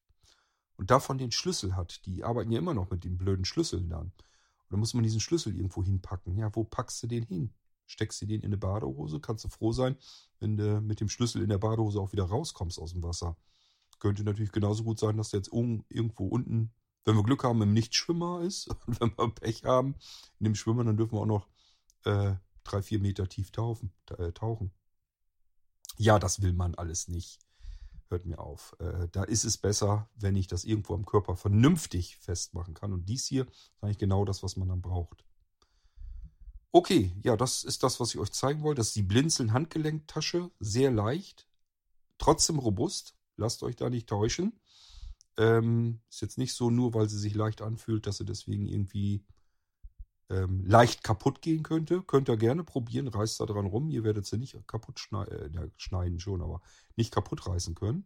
und 0.75 0.91
davon 0.91 1.17
den 1.17 1.31
Schlüssel 1.31 1.75
hat. 1.75 2.05
Die 2.05 2.23
arbeiten 2.23 2.51
ja 2.51 2.59
immer 2.59 2.73
noch 2.73 2.89
mit 2.89 3.03
den 3.03 3.17
blöden 3.17 3.45
Schlüsseln 3.45 3.89
dann. 3.89 4.07
Und 4.07 4.71
dann 4.71 4.79
muss 4.79 4.93
man 4.93 5.03
diesen 5.03 5.19
Schlüssel 5.19 5.55
irgendwo 5.55 5.83
hinpacken. 5.83 6.37
Ja, 6.37 6.53
wo 6.55 6.63
packst 6.63 7.01
du 7.01 7.07
den 7.07 7.23
hin? 7.23 7.53
Steckst 7.85 8.21
du 8.21 8.25
den 8.25 8.41
in 8.41 8.47
eine 8.47 8.57
Badehose? 8.57 9.19
Kannst 9.19 9.45
du 9.45 9.49
froh 9.49 9.71
sein, 9.71 9.95
wenn 10.39 10.57
du 10.57 10.81
mit 10.81 10.99
dem 10.99 11.09
Schlüssel 11.09 11.41
in 11.41 11.49
der 11.49 11.57
Badehose 11.57 11.99
auch 11.99 12.11
wieder 12.11 12.25
rauskommst 12.25 12.79
aus 12.79 12.91
dem 12.91 13.01
Wasser. 13.01 13.37
Könnte 13.99 14.23
natürlich 14.23 14.51
genauso 14.51 14.83
gut 14.83 14.99
sein, 14.99 15.17
dass 15.17 15.31
du 15.31 15.37
jetzt 15.37 15.51
irgendwo 15.51 16.27
unten 16.27 16.71
wenn 17.07 17.15
wir 17.15 17.23
Glück 17.23 17.45
haben, 17.45 17.61
im 17.61 17.73
Nichtschwimmer 17.73 18.41
ist. 18.41 18.67
Und 18.85 18.99
wenn 18.99 19.17
wir 19.17 19.29
Pech 19.29 19.63
haben, 19.63 19.95
in 20.39 20.43
dem 20.43 20.55
Schwimmer, 20.55 20.83
dann 20.83 20.97
dürfen 20.97 21.13
wir 21.13 21.21
auch 21.21 21.25
noch 21.25 21.47
äh, 22.03 22.35
drei, 22.63 22.81
vier 22.81 22.99
Meter 22.99 23.27
tief 23.29 23.51
tauchen. 23.51 23.93
Äh, 24.17 24.33
tauchen. 24.33 24.71
Ja, 25.97 26.19
das 26.19 26.41
will 26.41 26.53
man 26.53 26.75
alles 26.75 27.07
nicht. 27.07 27.39
Hört 28.09 28.25
mir 28.25 28.39
auf. 28.39 28.75
Äh, 28.79 29.07
da 29.11 29.23
ist 29.23 29.45
es 29.45 29.57
besser, 29.57 30.09
wenn 30.15 30.35
ich 30.35 30.47
das 30.47 30.65
irgendwo 30.65 30.93
am 30.93 31.05
Körper 31.05 31.37
vernünftig 31.37 32.17
festmachen 32.17 32.73
kann. 32.73 32.91
Und 32.93 33.07
dies 33.07 33.25
hier 33.25 33.47
ist 33.47 33.81
eigentlich 33.81 33.97
genau 33.97 34.25
das, 34.25 34.43
was 34.43 34.57
man 34.57 34.67
dann 34.67 34.81
braucht. 34.81 35.23
Okay, 36.73 37.15
ja, 37.23 37.37
das 37.37 37.63
ist 37.63 37.83
das, 37.83 38.01
was 38.01 38.13
ich 38.13 38.19
euch 38.19 38.31
zeigen 38.33 38.61
wollte. 38.63 38.79
Das 38.79 38.87
ist 38.87 38.95
die 38.97 39.01
Blinzeln 39.01 39.53
Handgelenktasche. 39.53 40.51
Sehr 40.59 40.91
leicht, 40.91 41.47
trotzdem 42.17 42.59
robust. 42.59 43.16
Lasst 43.37 43.63
euch 43.63 43.75
da 43.75 43.89
nicht 43.89 44.07
täuschen. 44.07 44.59
Ähm, 45.37 46.01
ist 46.09 46.21
jetzt 46.21 46.37
nicht 46.37 46.53
so, 46.53 46.69
nur 46.69 46.93
weil 46.93 47.07
sie 47.07 47.19
sich 47.19 47.35
leicht 47.35 47.61
anfühlt, 47.61 48.07
dass 48.07 48.17
sie 48.17 48.25
deswegen 48.25 48.65
irgendwie 48.65 49.23
ähm, 50.29 50.65
leicht 50.65 51.03
kaputt 51.03 51.41
gehen 51.41 51.63
könnte. 51.63 52.01
Könnt 52.01 52.29
ihr 52.29 52.37
gerne 52.37 52.63
probieren, 52.63 53.07
reißt 53.07 53.39
da 53.39 53.45
dran 53.45 53.67
rum. 53.67 53.89
Ihr 53.89 54.03
werdet 54.03 54.25
sie 54.25 54.37
nicht 54.37 54.57
kaputt 54.67 54.99
schneiden, 54.99 55.55
äh, 55.55 55.69
schneiden 55.77 56.19
schon, 56.19 56.41
aber 56.41 56.61
nicht 56.95 57.13
kaputt 57.13 57.47
reißen 57.47 57.75
können. 57.75 58.05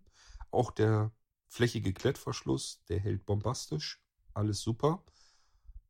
Auch 0.52 0.72
der 0.72 1.12
flächige 1.48 1.94
Klettverschluss, 1.94 2.84
der 2.90 3.00
hält 3.00 3.26
bombastisch. 3.26 4.02
Alles 4.34 4.62
super. 4.62 5.04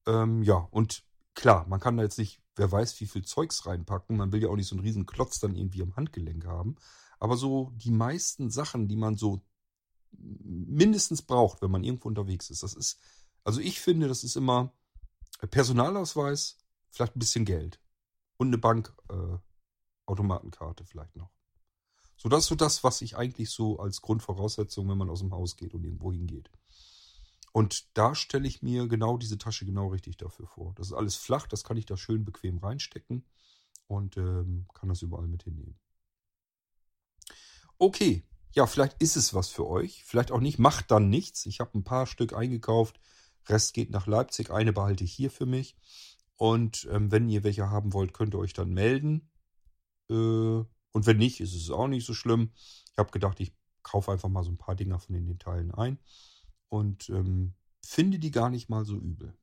Ähm, 0.08 0.44
ja, 0.44 0.68
und 0.72 1.04
klar, 1.34 1.68
man 1.68 1.80
kann 1.80 1.98
da 1.98 2.04
jetzt 2.04 2.18
nicht, 2.18 2.42
wer 2.56 2.72
weiß, 2.72 3.00
wie 3.02 3.08
viel 3.08 3.24
Zeugs 3.24 3.66
reinpacken. 3.66 4.18
Man 4.18 4.32
will 4.32 4.42
ja 4.42 4.50
auch 4.50 4.56
nicht 4.56 4.68
so 4.68 4.76
einen 4.76 4.86
riesen 4.86 5.06
Klotz 5.06 5.40
dann 5.40 5.56
irgendwie 5.56 5.82
am 5.82 5.96
Handgelenk 5.96 6.46
haben. 6.46 6.76
Aber 7.22 7.38
so 7.38 7.72
die 7.76 7.92
meisten 7.92 8.50
Sachen, 8.50 8.88
die 8.88 8.96
man 8.96 9.16
so 9.16 9.44
mindestens 10.12 11.22
braucht, 11.22 11.62
wenn 11.62 11.70
man 11.70 11.84
irgendwo 11.84 12.08
unterwegs 12.08 12.50
ist, 12.50 12.64
das 12.64 12.74
ist, 12.74 13.00
also 13.44 13.62
ich 13.62 13.80
finde, 13.80 14.08
das 14.08 14.24
ist 14.24 14.36
immer 14.36 14.74
Personalausweis, 15.52 16.58
vielleicht 16.90 17.16
ein 17.16 17.20
bisschen 17.20 17.46
Geld 17.46 17.80
und 18.38 18.48
eine 18.48 18.58
Bankautomatenkarte 18.58 20.84
äh, 20.84 20.88
vielleicht 20.88 21.16
noch. 21.16 21.30
So, 22.18 22.28
das 22.28 22.46
ist 22.46 22.50
so 22.50 22.56
das, 22.56 22.84
was 22.84 23.04
ich 23.04 23.18
eigentlich 23.18 23.52
so 23.52 23.78
als 23.78 24.02
Grundvoraussetzung, 24.02 24.90
wenn 24.90 24.98
man 24.98 25.12
aus 25.12 25.20
dem 25.20 25.32
Haus 25.32 25.58
geht 25.58 25.76
und 25.76 25.84
irgendwo 25.84 26.12
hingeht. 26.12 26.50
Und 27.52 27.96
da 27.96 28.16
stelle 28.16 28.48
ich 28.48 28.64
mir 28.64 28.88
genau 28.88 29.18
diese 29.18 29.38
Tasche 29.38 29.68
genau 29.68 29.90
richtig 29.90 30.18
dafür 30.18 30.48
vor. 30.48 30.74
Das 30.74 30.88
ist 30.88 30.94
alles 30.94 31.18
flach, 31.18 31.46
das 31.46 31.64
kann 31.64 31.78
ich 31.78 31.86
da 31.86 31.98
schön 31.98 32.26
bequem 32.26 32.58
reinstecken 32.58 33.28
und 33.86 34.18
ähm, 34.18 34.66
kann 34.74 34.90
das 34.90 35.04
überall 35.04 35.28
mit 35.28 35.44
hinnehmen. 35.44 35.78
Okay, 37.82 38.24
ja, 38.52 38.68
vielleicht 38.68 39.02
ist 39.02 39.16
es 39.16 39.34
was 39.34 39.50
für 39.50 39.68
euch, 39.68 40.04
vielleicht 40.04 40.32
auch 40.32 40.40
nicht, 40.40 40.60
macht 40.60 40.92
dann 40.92 41.10
nichts. 41.10 41.48
Ich 41.48 41.60
habe 41.60 41.76
ein 41.76 41.84
paar 41.84 42.06
Stück 42.06 42.32
eingekauft, 42.32 43.00
Rest 43.48 43.74
geht 43.74 43.90
nach 43.90 44.06
Leipzig, 44.06 44.52
eine 44.52 44.72
behalte 44.72 45.04
ich 45.04 45.12
hier 45.12 45.32
für 45.32 45.48
mich. 45.48 45.76
Und 46.36 46.88
ähm, 46.92 47.12
wenn 47.12 47.28
ihr 47.28 47.44
welche 47.44 47.72
haben 47.72 47.92
wollt, 47.94 48.14
könnt 48.14 48.36
ihr 48.36 48.38
euch 48.38 48.54
dann 48.54 48.70
melden. 48.70 49.32
Äh, 50.12 50.14
und 50.14 50.68
wenn 50.94 51.18
nicht, 51.18 51.40
ist 51.40 51.56
es 51.56 51.72
auch 51.72 51.88
nicht 51.88 52.06
so 52.06 52.14
schlimm. 52.14 52.52
Ich 52.92 53.00
habe 53.00 53.10
gedacht, 53.10 53.40
ich 53.40 53.52
kaufe 53.82 54.12
einfach 54.12 54.30
mal 54.30 54.44
so 54.44 54.52
ein 54.52 54.60
paar 54.60 54.76
Dinger 54.76 55.00
von 55.00 55.16
den 55.16 55.40
Teilen 55.40 55.74
ein 55.74 55.98
und 56.70 57.10
ähm, 57.10 57.56
finde 57.84 58.20
die 58.20 58.30
gar 58.30 58.52
nicht 58.52 58.70
mal 58.70 58.86
so 58.86 58.96
übel. 58.96 59.36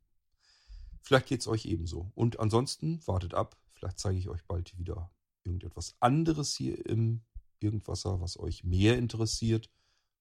Vielleicht 1.03 1.27
geht 1.27 1.41
es 1.41 1.49
euch 1.49 1.67
ebenso. 1.67 2.13
Und 2.15 2.39
ansonsten 2.39 3.05
wartet 3.05 3.35
ab. 3.35 3.57
Vielleicht 3.73 3.99
zeige 3.99 4.21
ich 4.21 4.29
euch 4.29 4.45
bald 4.45 4.79
wieder 4.79 5.11
irgendetwas 5.43 5.97
anderes 5.99 6.55
hier 6.55 6.87
im 6.87 7.23
Irgendwasser, 7.61 8.21
was 8.21 8.39
euch 8.39 8.65
mehr 8.65 8.97
interessiert. 8.97 9.71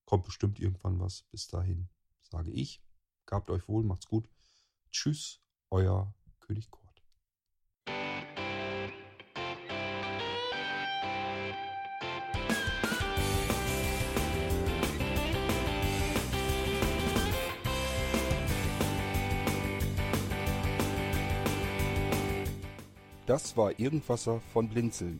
Kommt 0.06 0.26
bestimmt 0.26 0.60
irgendwann 0.60 1.00
was. 1.00 1.24
Bis 1.32 1.48
dahin 1.48 1.90
sage 2.22 2.52
ich. 2.52 2.82
Gabt 3.26 3.50
euch 3.50 3.68
wohl, 3.68 3.84
macht's 3.84 4.08
gut. 4.08 4.30
Tschüss, 4.92 5.42
euer 5.70 6.14
König 6.40 6.72
Kurt. 6.72 6.88
Das 23.26 23.58
war 23.58 23.78
Irgendwasser 23.78 24.40
von 24.54 24.70
Blinzeln. 24.70 25.20